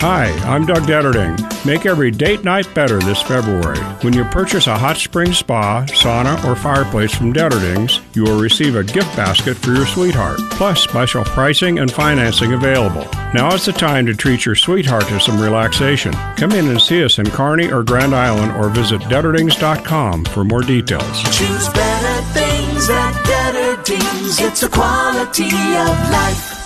[0.01, 1.67] Hi, I'm Doug Detterding.
[1.67, 3.81] Make every date night better this February.
[4.03, 8.77] When you purchase a hot spring spa, sauna, or fireplace from Detterdings, you will receive
[8.77, 13.09] a gift basket for your sweetheart, plus special pricing and financing available.
[13.35, 16.13] Now is the time to treat your sweetheart to some relaxation.
[16.37, 20.63] Come in and see us in Kearney or Grand Island or visit Detterdings.com for more
[20.63, 21.23] details.
[21.37, 24.41] Choose better things at Detterdings.
[24.41, 26.58] It's a quality of life.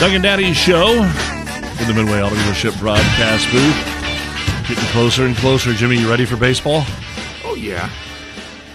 [0.00, 4.66] Doug and Daddy's show in the Midway Auto Dealership broadcast booth.
[4.66, 5.74] Getting closer and closer.
[5.74, 6.84] Jimmy, you ready for baseball?
[7.44, 7.90] Oh yeah,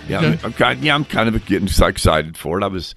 [0.08, 0.20] yeah.
[0.20, 0.28] Okay.
[0.28, 0.84] I'm, I'm kind.
[0.84, 2.64] Yeah, I'm kind of getting excited for it.
[2.64, 2.94] I was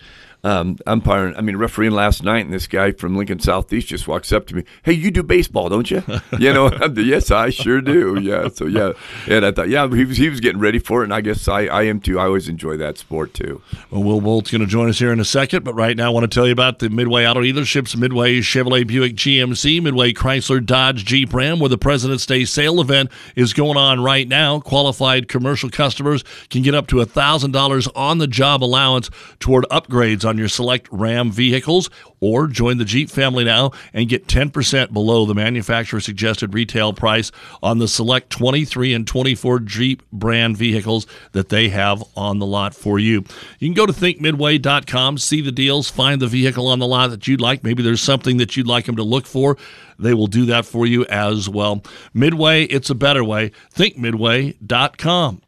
[0.48, 1.36] um, umpiring.
[1.36, 4.56] I mean, refereeing last night, and this guy from Lincoln Southeast just walks up to
[4.56, 4.64] me.
[4.82, 6.02] Hey, you do baseball, don't you?
[6.38, 8.18] you know, yes, I sure do.
[8.20, 8.48] Yeah.
[8.48, 8.92] So yeah,
[9.28, 11.46] and I thought, yeah, he was he was getting ready for it, and I guess
[11.48, 12.18] I, I am too.
[12.18, 13.60] I always enjoy that sport too.
[13.90, 16.10] Well, Will Bolt's going to join us here in a second, but right now I
[16.10, 20.64] want to tell you about the Midway Auto Dealerships, Midway Chevrolet Buick GMC, Midway Chrysler
[20.64, 24.60] Dodge Jeep Ram, where the President's Day sale event is going on right now.
[24.60, 30.26] Qualified commercial customers can get up to a $1,000 on the job allowance toward upgrades
[30.26, 35.24] on your select Ram vehicles, or join the Jeep family now and get 10% below
[35.24, 37.30] the manufacturer suggested retail price
[37.62, 42.74] on the select 23 and 24 Jeep brand vehicles that they have on the lot
[42.74, 43.24] for you.
[43.58, 47.26] You can go to thinkmidway.com, see the deals, find the vehicle on the lot that
[47.26, 47.62] you'd like.
[47.62, 49.56] Maybe there's something that you'd like them to look for.
[49.98, 51.82] They will do that for you as well.
[52.14, 53.50] Midway, it's a better way.
[53.74, 55.42] Thinkmidway.com.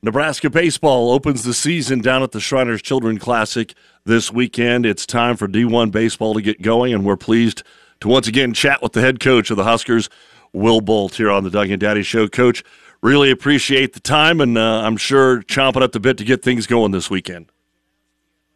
[0.00, 3.74] Nebraska baseball opens the season down at the Shriners Children Classic
[4.04, 4.86] this weekend.
[4.86, 7.64] It's time for D1 baseball to get going, and we're pleased
[8.00, 10.08] to once again chat with the head coach of the Huskers,
[10.52, 12.28] Will Bolt, here on the Doug and Daddy Show.
[12.28, 12.62] Coach,
[13.02, 16.68] really appreciate the time, and uh, I'm sure chomping at the bit to get things
[16.68, 17.46] going this weekend.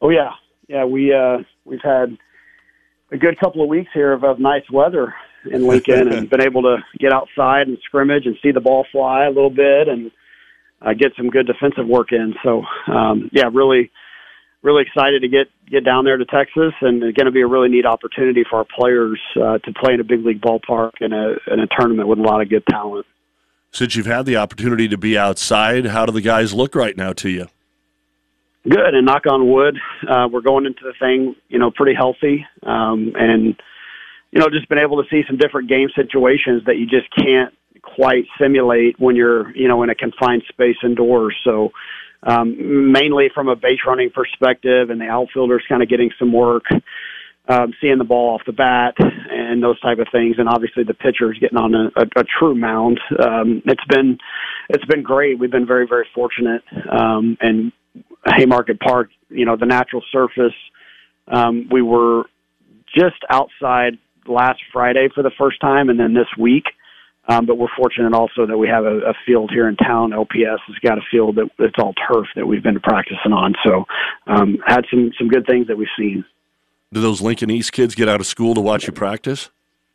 [0.01, 0.31] Oh yeah,
[0.69, 0.85] yeah.
[0.85, 2.17] We uh, we've had
[3.11, 5.13] a good couple of weeks here of, of nice weather
[5.51, 9.25] in Lincoln, and been able to get outside and scrimmage and see the ball fly
[9.25, 10.13] a little bit, and
[10.85, 12.35] uh, get some good defensive work in.
[12.43, 13.91] So um, yeah, really,
[14.63, 17.47] really excited to get get down there to Texas, and it's going to be a
[17.47, 21.13] really neat opportunity for our players uh, to play in a big league ballpark in
[21.13, 23.07] a in a tournament with a lot of good talent.
[23.71, 27.15] Since you've had the opportunity to be outside, how do the guys look right now
[27.15, 27.47] to you?
[28.69, 29.77] Good, and knock on wood,
[30.09, 33.57] uh, we're going into the thing, you know, pretty healthy, um, and
[34.31, 37.53] you know, just been able to see some different game situations that you just can't
[37.83, 41.37] quite simulate when you're, you know, in a confined space indoors.
[41.45, 41.71] So,
[42.25, 46.63] um, mainly from a base running perspective, and the outfielders kind of getting some work,
[47.49, 50.95] um, seeing the ball off the bat, and those type of things, and obviously the
[50.95, 53.01] pitchers getting on a, a, a true mound.
[53.21, 54.19] Um, it's been,
[54.69, 55.39] it's been great.
[55.39, 57.73] We've been very, very fortunate, um, and
[58.27, 60.55] Haymarket Park, you know, the natural surface.
[61.27, 62.25] Um, we were
[62.95, 66.65] just outside last Friday for the first time, and then this week.
[67.29, 70.11] Um, but we're fortunate also that we have a, a field here in town.
[70.11, 73.55] LPS has got a field that it's all turf that we've been practicing on.
[73.65, 73.85] So
[74.27, 76.25] um, had some some good things that we've seen.
[76.93, 79.51] Do those Lincoln East kids get out of school to watch you practice?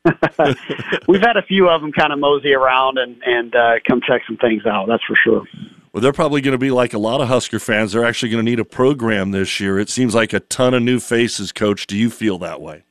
[1.08, 4.22] we've had a few of them kind of mosey around and and uh, come check
[4.26, 4.88] some things out.
[4.88, 5.44] That's for sure.
[5.92, 7.92] Well, they're probably going to be like a lot of Husker fans.
[7.92, 9.80] They're actually going to need a program this year.
[9.80, 11.88] It seems like a ton of new faces, Coach.
[11.88, 12.84] Do you feel that way?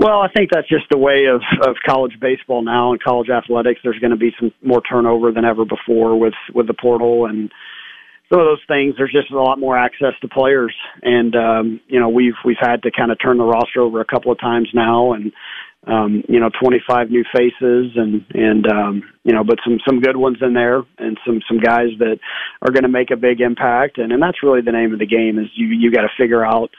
[0.00, 3.80] Well, I think that's just the way of, of college baseball now and college athletics.
[3.84, 7.52] There's going to be some more turnover than ever before with with the portal and
[8.32, 8.94] some of those things.
[8.96, 12.82] There's just a lot more access to players, and um, you know we've we've had
[12.84, 15.32] to kind of turn the roster over a couple of times now, and
[15.86, 20.16] um, you know 25 new faces, and and um, you know but some some good
[20.16, 22.16] ones in there, and some some guys that
[22.62, 25.04] are going to make a big impact, and and that's really the name of the
[25.04, 26.70] game is you you got to figure out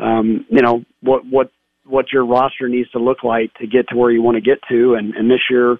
[0.00, 1.50] um, you know what what
[1.92, 4.58] what your roster needs to look like to get to where you want to get
[4.70, 4.94] to.
[4.94, 5.76] And, and this year,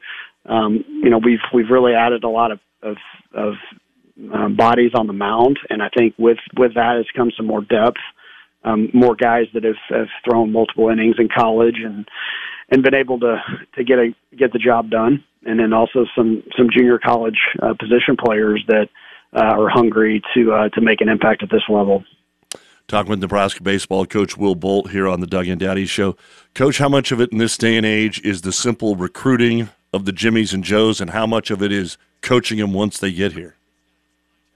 [0.47, 2.97] um, you know, we've we've really added a lot of of,
[3.35, 3.55] of
[4.33, 7.63] um, bodies on the mound, and I think with with that has come some more
[7.63, 7.97] depth,
[8.65, 12.07] um, more guys that have, have thrown multiple innings in college and
[12.71, 13.37] and been able to
[13.77, 17.75] to get a get the job done, and then also some some junior college uh,
[17.79, 18.89] position players that
[19.35, 22.05] uh, are hungry to uh, to make an impact at this level.
[22.89, 26.17] Talking with Nebraska baseball coach Will Bolt here on the Doug and Daddy Show.
[26.55, 30.05] Coach, how much of it in this day and age is the simple recruiting of
[30.05, 33.33] the Jimmies and Joes, and how much of it is coaching them once they get
[33.33, 33.57] here?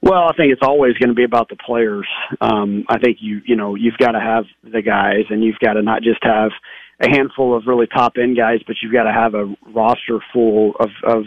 [0.03, 2.07] Well, I think it's always going to be about the players.
[2.41, 5.75] Um, I think you you know you've got to have the guys, and you've got
[5.75, 6.51] to not just have
[7.01, 10.75] a handful of really top end guys, but you've got to have a roster full
[10.79, 11.25] of of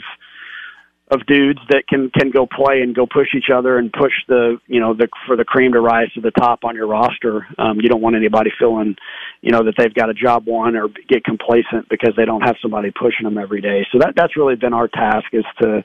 [1.12, 4.58] of dudes that can can go play and go push each other and push the
[4.68, 7.48] you know the for the cream to rise to the top on your roster.
[7.58, 8.96] Um, you don't want anybody feeling
[9.42, 12.58] you know that they've got a job won or get complacent because they don't have
[12.62, 13.86] somebody pushing them every day.
[13.92, 15.84] So that that's really been our task is to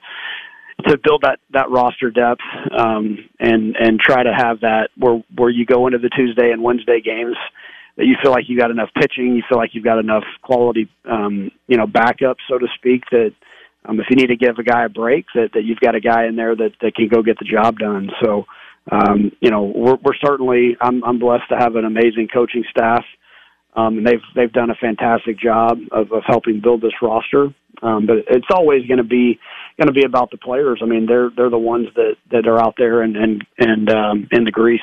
[0.89, 2.43] to build that that roster depth
[2.77, 6.63] um, and and try to have that where where you go into the Tuesday and
[6.63, 7.37] Wednesday games
[7.97, 10.91] that you feel like you got enough pitching, you feel like you've got enough quality
[11.11, 13.33] um, you know backup so to speak that
[13.87, 16.01] um, if you need to give a guy a break, that, that you've got a
[16.01, 18.11] guy in there that, that can go get the job done.
[18.23, 18.45] So,
[18.91, 23.05] um, you know, we're, we're certainly, I'm, I'm blessed to have an amazing coaching staff.
[23.77, 27.49] Um, and they've, they've done a fantastic job of, of helping build this roster.
[27.83, 29.39] Um, but it's always going to be,
[29.79, 30.81] going to be about the players.
[30.81, 34.29] I mean, they're, they're the ones that, that are out there and, and, and, um,
[34.31, 34.81] in the grease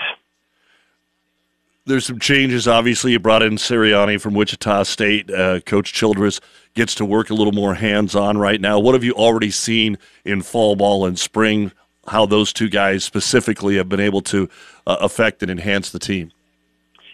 [1.85, 2.67] there's some changes.
[2.67, 5.31] Obviously, you brought in Sirianni from Wichita State.
[5.31, 6.39] Uh, Coach Childress
[6.73, 8.79] gets to work a little more hands on right now.
[8.79, 11.71] What have you already seen in fall ball and spring?
[12.07, 14.49] How those two guys specifically have been able to
[14.87, 16.31] uh, affect and enhance the team?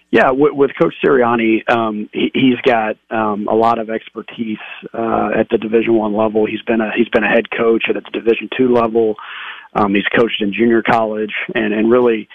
[0.10, 4.58] Yeah, with, with Coach Sirianni, um, he, he's got um, a lot of expertise
[4.94, 6.46] uh, at the Division One level.
[6.46, 9.16] He's been a he's been a head coach at the Division Two level.
[9.74, 12.30] Um, he's coached in junior college, and and really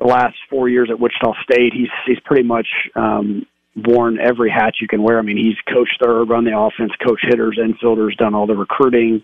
[0.00, 3.46] the last four years at Wichita State, he's he's pretty much um,
[3.76, 5.18] worn every hat you can wear.
[5.18, 9.22] I mean, he's coached third, run the offense, coach hitters, infielders, done all the recruiting.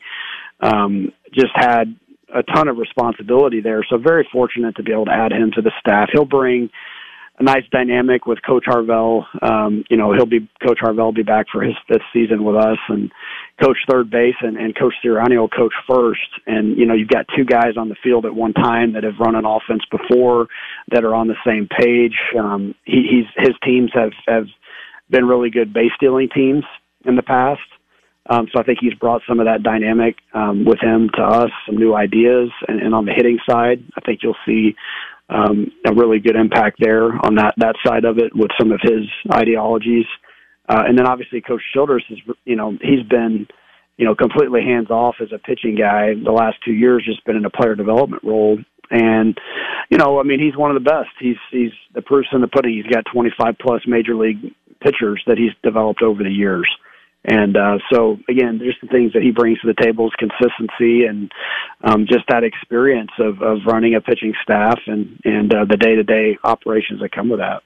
[0.60, 1.96] Um, just had
[2.34, 3.84] a ton of responsibility there.
[3.88, 6.10] So very fortunate to be able to add him to the staff.
[6.12, 6.70] He'll bring
[7.38, 9.24] a nice dynamic with Coach Harvell.
[9.42, 12.56] Um, you know, he'll be Coach Harvell will be back for his fifth season with
[12.56, 13.10] us, and
[13.62, 16.28] coach third base, and, and Coach Sirianni will coach first.
[16.46, 19.18] And you know, you've got two guys on the field at one time that have
[19.20, 20.46] run an offense before,
[20.90, 22.16] that are on the same page.
[22.38, 24.46] Um, he, he's his teams have have
[25.10, 26.64] been really good base stealing teams
[27.04, 27.60] in the past.
[28.28, 31.50] Um, so I think he's brought some of that dynamic um, with him to us,
[31.64, 34.74] some new ideas, and, and on the hitting side, I think you'll see
[35.28, 38.80] um, a really good impact there on that that side of it with some of
[38.82, 40.06] his ideologies.
[40.68, 43.46] Uh, and then obviously Coach Childress is, you know, he's been,
[43.96, 47.36] you know, completely hands off as a pitching guy the last two years, just been
[47.36, 48.58] in a player development role.
[48.90, 49.38] And,
[49.90, 51.10] you know, I mean, he's one of the best.
[51.20, 52.72] He's he's the person in the pudding.
[52.72, 56.68] He's got 25 plus major league pitchers that he's developed over the years.
[57.28, 61.06] And uh, so, again, there's the things that he brings to the table is consistency
[61.06, 61.32] and
[61.82, 65.96] um, just that experience of, of running a pitching staff and and uh, the day
[65.96, 67.62] to day operations that come with that.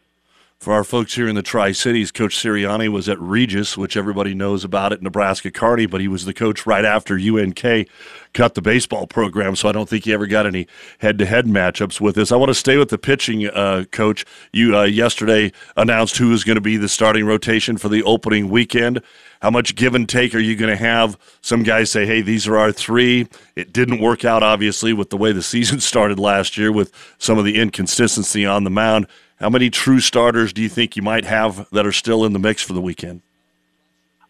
[0.61, 4.35] For our folks here in the Tri Cities, Coach Sirianni was at Regis, which everybody
[4.35, 7.89] knows about at Nebraska Kearney, but he was the coach right after UNK
[8.35, 10.67] cut the baseball program, so I don't think he ever got any
[10.99, 12.31] head to head matchups with this.
[12.31, 14.27] I want to stay with the pitching, uh, coach.
[14.53, 18.51] You uh, yesterday announced who is going to be the starting rotation for the opening
[18.51, 19.01] weekend.
[19.41, 21.17] How much give and take are you going to have?
[21.41, 23.29] Some guys say, hey, these are our three.
[23.57, 27.39] It didn't work out, obviously, with the way the season started last year with some
[27.39, 29.07] of the inconsistency on the mound.
[29.41, 32.39] How many true starters do you think you might have that are still in the
[32.39, 33.23] mix for the weekend?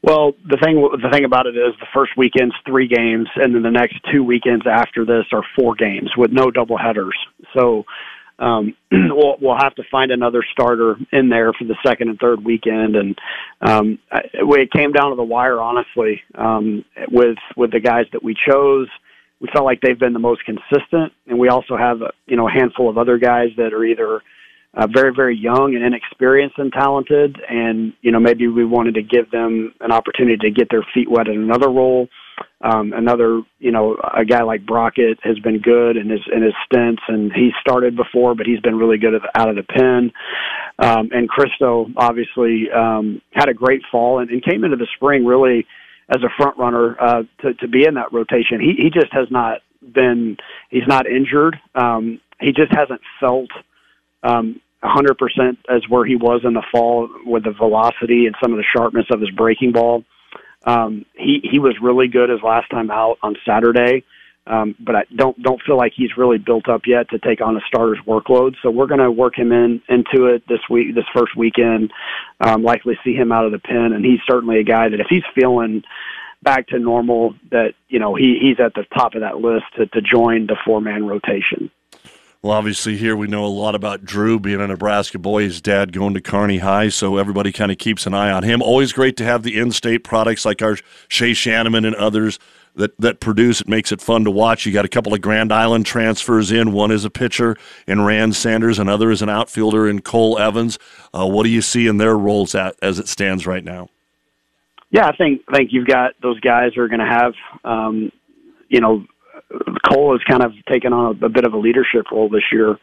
[0.02, 3.62] Well, the thing the thing about it is the first weekend's three games, and then
[3.62, 7.18] the next two weekends after this are four games with no double headers.
[7.52, 7.84] So
[8.38, 12.42] um, we'll we'll have to find another starter in there for the second and third
[12.42, 13.18] weekend, and
[13.60, 18.34] um, it came down to the wire, honestly, um, with with the guys that we
[18.48, 18.88] chose
[19.40, 22.52] we felt like they've been the most consistent, and we also have you know a
[22.52, 24.22] handful of other guys that are either
[24.74, 29.02] uh, very very young and inexperienced and talented, and you know maybe we wanted to
[29.02, 32.08] give them an opportunity to get their feet wet in another role.
[32.62, 36.54] Um, another, you know, a guy like Brockett has been good in his in his
[36.64, 40.12] stints, and he started before, but he's been really good out of the pen.
[40.78, 45.24] Um, and Christo obviously um, had a great fall and, and came into the spring
[45.24, 45.66] really
[46.10, 48.60] as a front runner uh, to to be in that rotation.
[48.60, 50.36] He he just has not been
[50.68, 51.56] he's not injured.
[51.74, 53.50] Um, he just hasn't felt
[54.22, 58.58] um, 100% as where he was in the fall with the velocity and some of
[58.58, 60.04] the sharpness of his breaking ball.
[60.64, 64.04] Um, he he was really good his last time out on Saturday,
[64.46, 67.56] um, but I don't don't feel like he's really built up yet to take on
[67.56, 68.56] a starter's workload.
[68.62, 71.92] So we're going to work him in into it this week, this first weekend.
[72.40, 75.06] Um, likely see him out of the pen, and he's certainly a guy that if
[75.08, 75.82] he's feeling
[76.42, 79.86] back to normal, that you know he he's at the top of that list to
[79.86, 81.70] to join the four man rotation.
[82.42, 85.92] Well, obviously, here we know a lot about Drew being a Nebraska boy, his dad
[85.92, 88.62] going to Kearney High, so everybody kind of keeps an eye on him.
[88.62, 90.78] Always great to have the in state products like our
[91.08, 92.38] Shay Schanaman and others
[92.76, 93.60] that, that produce.
[93.60, 94.64] It makes it fun to watch.
[94.64, 96.72] You got a couple of Grand Island transfers in.
[96.72, 100.78] One is a pitcher in Rand Sanders, another is an outfielder in Cole Evans.
[101.12, 103.90] Uh, what do you see in their roles at, as it stands right now?
[104.90, 107.34] Yeah, I think I think you've got those guys who are going to have,
[107.64, 108.10] um,
[108.70, 109.04] you know,
[109.88, 112.78] Cole has kind of taken on a, a bit of a leadership role this year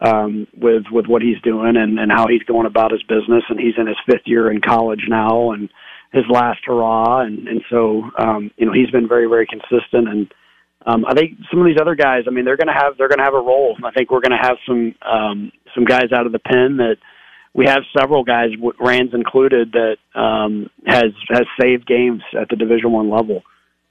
[0.00, 3.44] um, with with what he's doing and, and how he's going about his business.
[3.48, 5.68] And he's in his fifth year in college now, and
[6.12, 7.20] his last hurrah.
[7.20, 10.08] And and so um, you know he's been very very consistent.
[10.08, 10.34] And
[10.84, 13.08] um, I think some of these other guys, I mean, they're going to have they're
[13.08, 13.76] going to have a role.
[13.84, 16.96] I think we're going to have some um, some guys out of the pen that.
[17.54, 22.92] We have several guys, Rands included, that um, has has saved games at the Division
[22.92, 23.44] One level.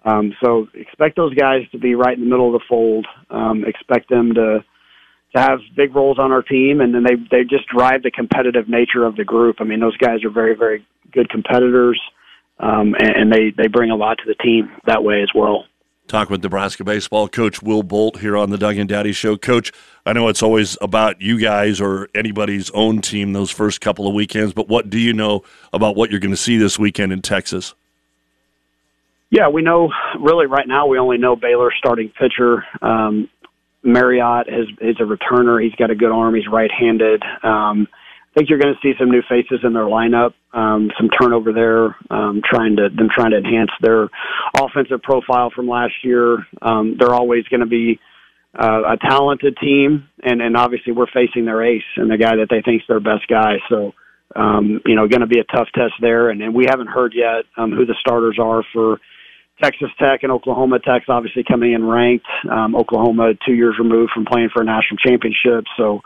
[0.05, 3.07] Um, so expect those guys to be right in the middle of the fold.
[3.29, 4.63] Um, expect them to
[5.35, 8.69] to have big roles on our team, and then they they just drive the competitive
[8.69, 9.57] nature of the group.
[9.59, 11.99] I mean, those guys are very very good competitors,
[12.59, 15.65] um, and, and they they bring a lot to the team that way as well.
[16.07, 19.37] Talk with Nebraska baseball coach Will Bolt here on the Doug and Daddy Show.
[19.37, 19.71] Coach,
[20.05, 24.13] I know it's always about you guys or anybody's own team those first couple of
[24.13, 25.41] weekends, but what do you know
[25.73, 27.73] about what you're going to see this weekend in Texas?
[29.29, 32.63] Yeah, we know really right now we only know Baylor starting pitcher.
[32.81, 33.29] Um,
[33.83, 35.63] Marriott is, is a returner.
[35.63, 36.35] He's got a good arm.
[36.35, 37.23] He's right-handed.
[37.43, 37.87] Um,
[38.35, 41.53] I think you're going to see some new faces in their lineup, um, some turnover
[41.53, 44.09] there, um, trying to them trying to enhance their
[44.57, 46.45] offensive profile from last year.
[46.61, 47.99] Um, they're always going to be
[48.59, 52.47] uh, a talented team, and and obviously we're facing their ace and the guy that
[52.49, 53.53] they think's their best guy.
[53.69, 53.93] So
[54.35, 57.13] um, you know, going to be a tough test there, and, and we haven't heard
[57.15, 58.99] yet um, who the starters are for
[59.61, 62.27] Texas Tech and Oklahoma Tech's obviously coming in ranked.
[62.49, 66.01] Um, Oklahoma two years removed from playing for a national championship, so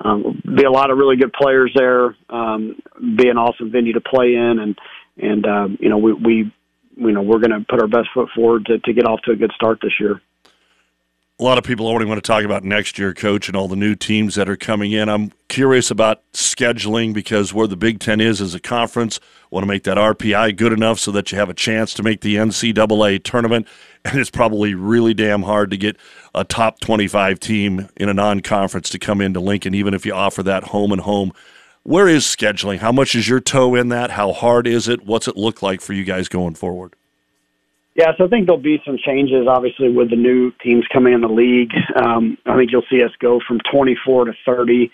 [0.00, 2.16] um, be a lot of really good players there.
[2.30, 2.76] Um,
[3.16, 4.78] be an awesome venue to play in, and
[5.18, 6.52] and um, you know we we
[6.96, 9.32] you know we're going to put our best foot forward to, to get off to
[9.32, 10.20] a good start this year
[11.42, 13.74] a lot of people only want to talk about next year, coach, and all the
[13.74, 15.08] new teams that are coming in.
[15.08, 19.18] I'm curious about scheduling because where the Big Ten is as a conference,
[19.50, 22.20] want to make that RPI good enough so that you have a chance to make
[22.20, 23.66] the NCAA tournament.
[24.04, 25.96] And it's probably really damn hard to get
[26.34, 30.12] a top 25 team in a non conference to come into Lincoln, even if you
[30.12, 31.30] offer that home and home.
[31.84, 32.78] Where is scheduling?
[32.78, 34.10] How much is your toe in that?
[34.10, 35.06] How hard is it?
[35.06, 36.96] What's it look like for you guys going forward?
[37.94, 41.20] Yeah, so I think there'll be some changes, obviously, with the new teams coming in
[41.20, 41.72] the league.
[41.94, 44.90] Um, I think you'll see us go from 24 to 30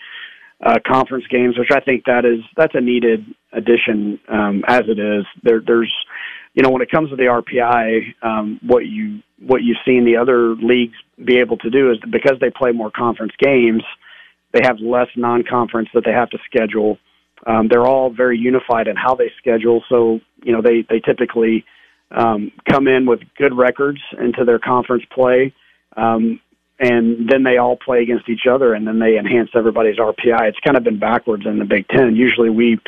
[0.65, 4.99] uh, conference games, which I think that is that's a needed addition um, as it
[4.99, 5.25] is.
[5.43, 5.93] There, there's,
[6.53, 10.17] you know, when it comes to the RPI, um, what you what you've seen the
[10.17, 13.83] other leagues be able to do is because they play more conference games,
[14.51, 16.97] they have less non-conference that they have to schedule.
[17.47, 21.63] Um, they're all very unified in how they schedule, so you know they they typically
[22.11, 25.53] um, come in with good records into their conference play,
[25.95, 26.39] um,
[26.79, 30.47] and then they all play against each other, and then they enhance everybody's RPI.
[30.47, 32.15] It's kind of been backwards in the Big Ten.
[32.15, 32.79] Usually, we,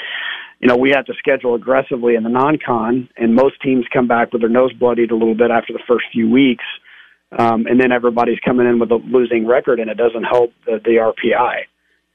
[0.60, 4.32] you know, we have to schedule aggressively in the non-con, and most teams come back
[4.32, 6.66] with their nose bloodied a little bit after the first few weeks,
[7.38, 10.80] um, and then everybody's coming in with a losing record, and it doesn't help the,
[10.84, 11.66] the RPI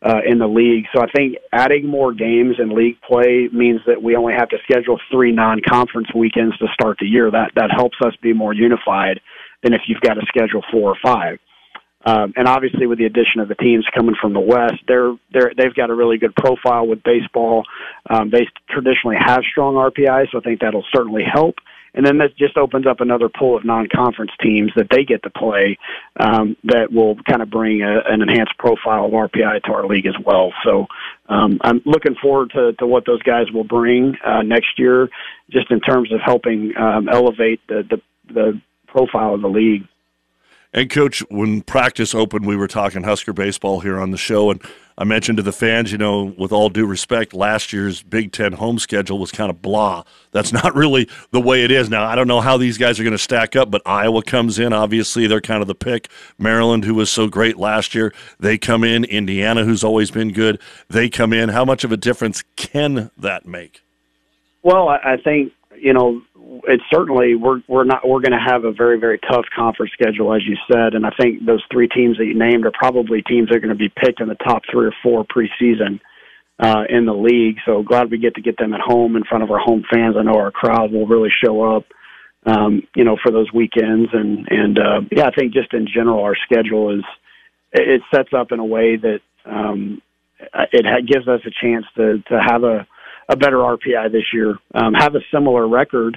[0.03, 0.85] uh, in the league.
[0.95, 4.59] So I think adding more games in league play means that we only have to
[4.65, 7.31] schedule three non-conference weekends to start the year.
[7.31, 9.21] That that helps us be more unified
[9.63, 11.39] than if you've got to schedule four or five.
[12.05, 15.53] Um, and obviously, with the addition of the teams coming from the West, they're they're
[15.57, 17.65] they've got a really good profile with baseball.
[18.09, 21.57] Um, they traditionally have strong RPI, so I think that'll certainly help.
[21.97, 25.31] And then that just opens up another pool of non-conference teams that they get to
[25.31, 25.79] play
[26.21, 30.07] um, that will kind of bring a, an enhanced profile of RPI to our league
[30.07, 30.53] as well.
[30.63, 30.87] So
[31.29, 35.09] um, I'm looking forward to, to what those guys will bring uh, next year,
[35.51, 38.01] just in terms of helping um, elevate the, the
[38.33, 39.87] the profile of the league.
[40.73, 44.61] And coach, when practice opened, we were talking Husker baseball here on the show, and
[44.99, 48.53] I mentioned to the fans, you know, with all due respect, last year's Big Ten
[48.53, 50.05] home schedule was kind of blah.
[50.33, 52.05] That's not really the way it is now.
[52.05, 54.73] I don't know how these guys are going to stack up, but Iowa comes in.
[54.73, 56.09] Obviously, they're kind of the pick.
[56.39, 59.05] Maryland, who was so great last year, they come in.
[59.05, 60.59] Indiana, who's always been good,
[60.89, 61.51] they come in.
[61.51, 63.83] How much of a difference can that make?
[64.63, 66.23] Well, I think you know
[66.69, 70.35] it's certainly we're we're not we're going to have a very very tough conference schedule
[70.35, 73.49] as you said, and I think those three teams that you named are probably teams
[73.49, 76.01] that are going to be picked in the top three or four preseason
[76.59, 77.57] uh, in the league.
[77.67, 80.17] So glad we get to get them at home in front of our home fans.
[80.19, 81.85] I know our crowd will really show up,
[82.47, 86.23] um, you know, for those weekends, and and uh, yeah, I think just in general
[86.23, 87.05] our schedule is
[87.73, 90.01] it sets up in a way that um,
[90.73, 92.87] it gives us a chance to to have a
[93.29, 96.17] a better RPI this year, um, have a similar record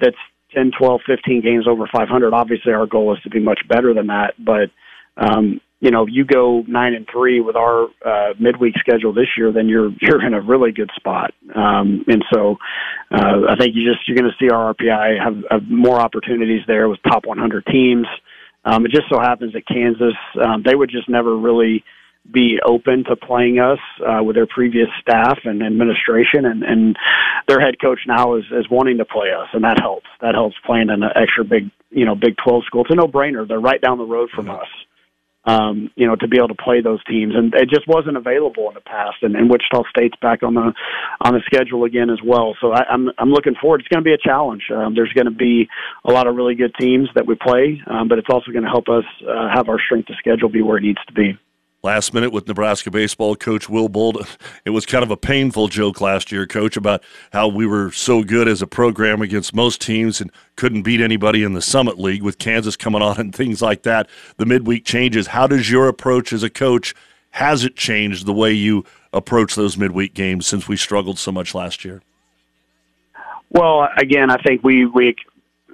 [0.00, 0.16] that's
[0.54, 2.34] 10, 12, 15 games over 500.
[2.34, 4.34] Obviously, our goal is to be much better than that.
[4.38, 4.70] But
[5.16, 9.52] um, you know, you go nine and three with our uh, midweek schedule this year,
[9.52, 11.34] then you're you're in a really good spot.
[11.54, 12.56] Um, and so,
[13.10, 16.62] uh, I think you just you're going to see our RPI have, have more opportunities
[16.66, 18.06] there with top 100 teams.
[18.64, 21.82] Um, it just so happens that Kansas, um, they would just never really
[22.30, 26.96] be open to playing us uh, with their previous staff and administration, and, and
[27.48, 30.06] their head coach now is, is wanting to play us, and that helps.
[30.20, 32.82] That helps playing an extra big, you know, Big Twelve school.
[32.82, 33.46] It's a no brainer.
[33.46, 34.68] They're right down the road from us.
[35.44, 38.68] Um, you know, to be able to play those teams, and it just wasn't available
[38.68, 39.16] in the past.
[39.22, 40.72] And, and Wichita State's back on the
[41.20, 42.54] on the schedule again as well.
[42.60, 43.80] So I, I'm I'm looking forward.
[43.80, 44.62] It's going to be a challenge.
[44.72, 45.68] Um, there's going to be
[46.04, 48.70] a lot of really good teams that we play, um, but it's also going to
[48.70, 51.36] help us uh, have our strength of schedule be where it needs to be
[51.82, 54.38] last minute with Nebraska baseball coach Will Bolt.
[54.64, 57.02] It was kind of a painful joke last year, coach, about
[57.32, 61.42] how we were so good as a program against most teams and couldn't beat anybody
[61.42, 64.08] in the Summit League with Kansas coming on and things like that.
[64.36, 65.28] The midweek changes.
[65.28, 66.94] How does your approach as a coach
[67.30, 71.54] has it changed the way you approach those midweek games since we struggled so much
[71.54, 72.02] last year?
[73.50, 75.16] Well, again, I think we we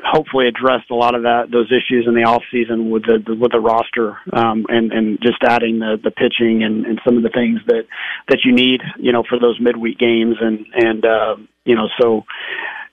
[0.04, 3.34] hopefully addressed a lot of that those issues in the off season with the, the
[3.34, 7.22] with the roster um, and and just adding the the pitching and, and some of
[7.22, 7.84] the things that
[8.28, 10.36] that you need you know for those midweek games.
[10.40, 12.24] And and uh, you know so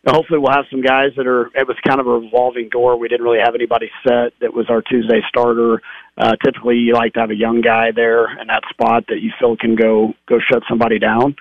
[0.07, 2.97] hopefully we'll have some guys that are it was kind of a revolving door.
[2.97, 5.81] We didn't really have anybody set that was our Tuesday starter.
[6.17, 9.31] Uh, typically you like to have a young guy there in that spot that you
[9.39, 11.35] feel can go go shut somebody down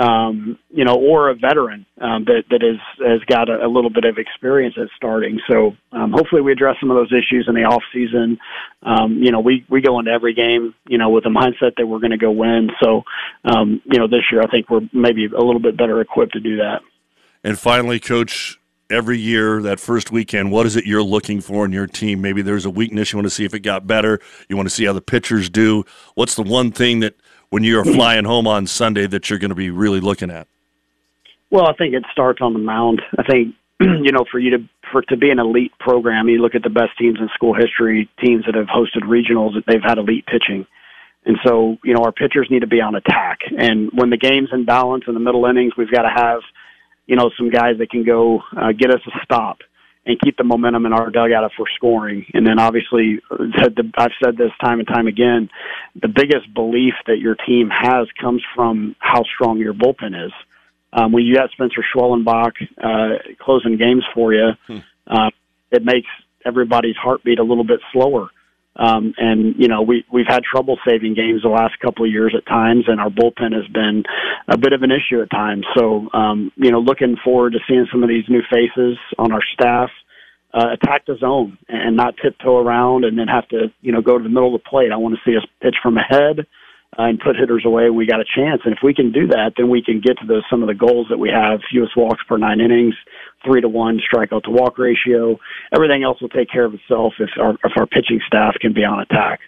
[0.00, 3.90] um, you know, or a veteran um, that that is has got a, a little
[3.90, 5.38] bit of experience at starting.
[5.50, 8.38] So um, hopefully we address some of those issues in the off season.
[8.82, 11.86] Um, you know, we we go into every game, you know, with a mindset that
[11.86, 12.70] we're going to go win.
[12.82, 13.02] So,
[13.44, 16.40] um, you know, this year I think we're maybe a little bit better equipped to
[16.40, 16.80] do that.
[17.44, 18.58] And finally, coach,
[18.92, 22.42] every year that first weekend what is it you're looking for in your team maybe
[22.42, 24.20] there's a weakness you want to see if it got better
[24.50, 25.82] you want to see how the pitchers do
[26.14, 27.14] what's the one thing that
[27.52, 30.48] when you're flying home on Sunday that you're going to be really looking at?
[31.50, 33.02] Well, I think it starts on the mound.
[33.18, 36.54] I think you know for you to for to be an elite program, you look
[36.54, 39.98] at the best teams in school history, teams that have hosted regionals, that they've had
[39.98, 40.66] elite pitching.
[41.24, 43.40] And so, you know, our pitchers need to be on attack.
[43.56, 46.40] And when the game's in balance in the middle innings, we've got to have,
[47.06, 49.58] you know, some guys that can go uh, get us a stop
[50.04, 52.26] and keep the momentum in our dugout if we're scoring.
[52.34, 55.48] And then obviously, I've said this time and time again,
[56.00, 60.32] the biggest belief that your team has comes from how strong your bullpen is.
[60.92, 64.78] Um, when you got Spencer Schwellenbach uh, closing games for you, hmm.
[65.06, 65.30] uh,
[65.70, 66.08] it makes
[66.44, 68.28] everybody's heartbeat a little bit slower.
[68.74, 72.34] Um, and you know we we've had trouble saving games the last couple of years
[72.36, 74.02] at times, and our bullpen has been
[74.48, 75.66] a bit of an issue at times.
[75.76, 79.42] So um, you know, looking forward to seeing some of these new faces on our
[79.52, 79.90] staff
[80.54, 84.16] uh, attack the zone and not tiptoe around and then have to you know go
[84.16, 84.92] to the middle of the plate.
[84.92, 86.46] I want to see us pitch from ahead
[86.98, 87.88] Uh, and put hitters away.
[87.88, 90.26] We got a chance, and if we can do that, then we can get to
[90.26, 92.94] those some of the goals that we have: fewest walks per nine innings,
[93.42, 95.38] three to one strikeout to walk ratio.
[95.74, 98.84] Everything else will take care of itself if our if our pitching staff can be
[98.84, 99.40] on attack.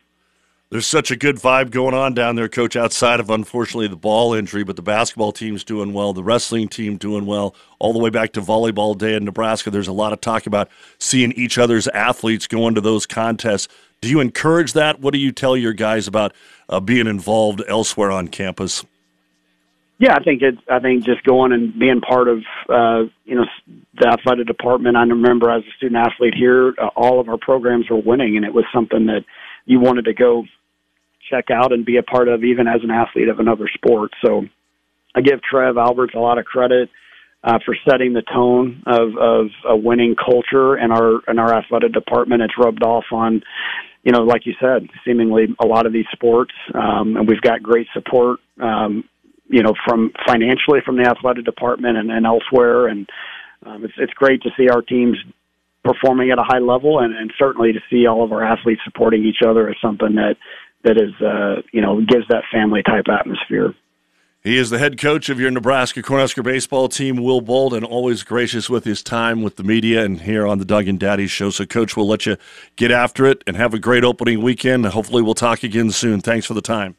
[0.71, 2.75] There's such a good vibe going on down there, Coach.
[2.75, 6.97] Outside of unfortunately the Bahl injury, but the basketball team's doing well, the wrestling team
[6.97, 9.71] doing well, all the way back to volleyball day in Nebraska.
[9.71, 10.69] There's a lot of talk about
[10.99, 13.69] seeing each other's athletes go into those contests.
[14.05, 15.01] Do you encourage that?
[15.01, 16.35] What do you tell your guys about
[16.69, 18.85] uh, being involved elsewhere on campus?
[19.99, 20.61] Yeah, I think it's.
[20.71, 22.39] I think just going and being part of,
[22.69, 23.45] uh, you know,
[23.99, 24.97] the athletic department.
[24.97, 28.45] I remember as a student athlete here, uh, all of our programs were winning, and
[28.45, 29.25] it was something that
[29.67, 30.45] you wanted to go
[31.31, 34.11] check out and be a part of, even as an athlete of another sport.
[34.23, 34.45] So,
[35.15, 36.91] I give Trev Alberts a lot of credit
[37.45, 41.93] uh, for setting the tone of, of a winning culture in our in our athletic
[41.93, 42.43] department.
[42.43, 43.43] It's rubbed off on,
[44.05, 47.63] you know, like you said, seemingly a lot of these sports, um, and we've got
[47.63, 48.39] great support.
[48.61, 49.05] Um,
[49.49, 53.09] you know, from financially from the athletic department and, and elsewhere, and
[53.67, 55.17] um, it's it's great to see our teams
[55.85, 59.25] performing at a high level, and, and certainly to see all of our athletes supporting
[59.25, 60.37] each other is something that
[60.83, 63.75] that is uh, you know gives that family type atmosphere.
[64.45, 68.23] He is the head coach of your Nebraska Cornhusker baseball team, Will Bolt, and always
[68.23, 71.49] gracious with his time with the media and here on the Doug and Daddy show.
[71.49, 72.37] So, Coach, we'll let you
[72.77, 74.85] get after it and have a great opening weekend.
[74.85, 76.21] Hopefully, we'll talk again soon.
[76.21, 76.95] Thanks for the time.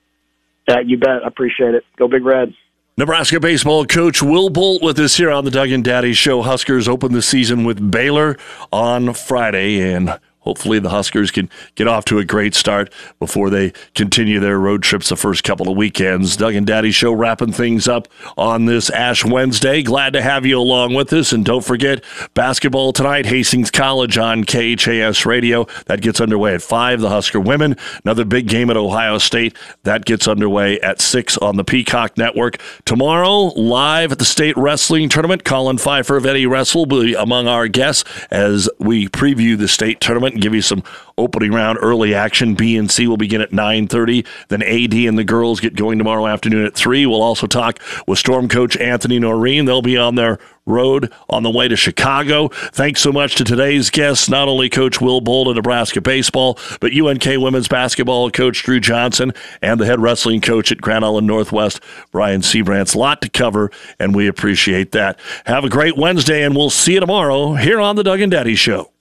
[0.68, 1.24] Yeah, you bet.
[1.24, 1.86] I appreciate it.
[1.98, 2.52] Go Big Red.
[2.98, 6.42] Nebraska baseball coach Will Bolt with us here on the Doug and Daddy Show.
[6.42, 8.38] Huskers open the season with Baylor
[8.72, 13.74] on Friday, and hopefully the Huskers can get off to a great start before they
[13.94, 16.38] continue their road trips the first couple of weekends.
[16.38, 19.82] Doug and Daddy Show wrapping things up on this Ash Wednesday.
[19.82, 21.34] Glad to have you along with us.
[21.34, 25.66] And don't forget, basketball tonight, Hastings College on KHAS Radio.
[25.88, 27.02] That gets underway at 5.
[27.02, 29.58] The Husker women, another big game at Ohio State.
[29.84, 32.62] That gets underway at 6 on the Peacock Network.
[32.86, 37.48] Tomorrow, live at the State Wrestling Tournament, Colin Pfeiffer of Eddie Wrestle will be among
[37.48, 40.84] our guests as we preview the state tournament and give you some
[41.18, 42.56] opening round early action.
[42.56, 44.26] B and C will begin at 9:30.
[44.50, 47.06] Then AD and the girls get going tomorrow afternoon at 3.
[47.06, 49.66] We'll also talk with Storm coach Anthony Noreen.
[49.66, 52.48] They'll be on their road on the way to Chicago.
[52.50, 56.92] Thanks so much to today's guests, not only Coach Will Bolt of Nebraska baseball, but
[56.92, 59.32] UNK women's basketball coach Drew Johnson
[59.62, 61.82] and the head wrestling coach at Grand Island Northwest,
[62.12, 62.96] Brian Sybrandts.
[62.96, 65.20] A lot to cover, and we appreciate that.
[65.46, 68.56] Have a great Wednesday, and we'll see you tomorrow here on the Doug and Daddy
[68.56, 68.95] Show.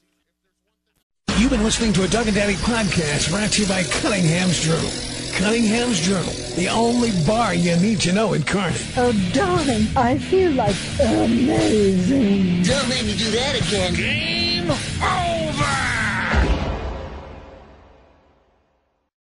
[1.37, 4.91] You've been listening to a Doug and Daddy podcast brought to you by Cunningham's Journal.
[5.35, 8.79] Cunningham's Journal, the only bar you need to know in Kearney.
[8.97, 12.63] Oh, darling, I feel like amazing.
[12.63, 13.95] Don't make me do that again.
[13.95, 15.94] Game over!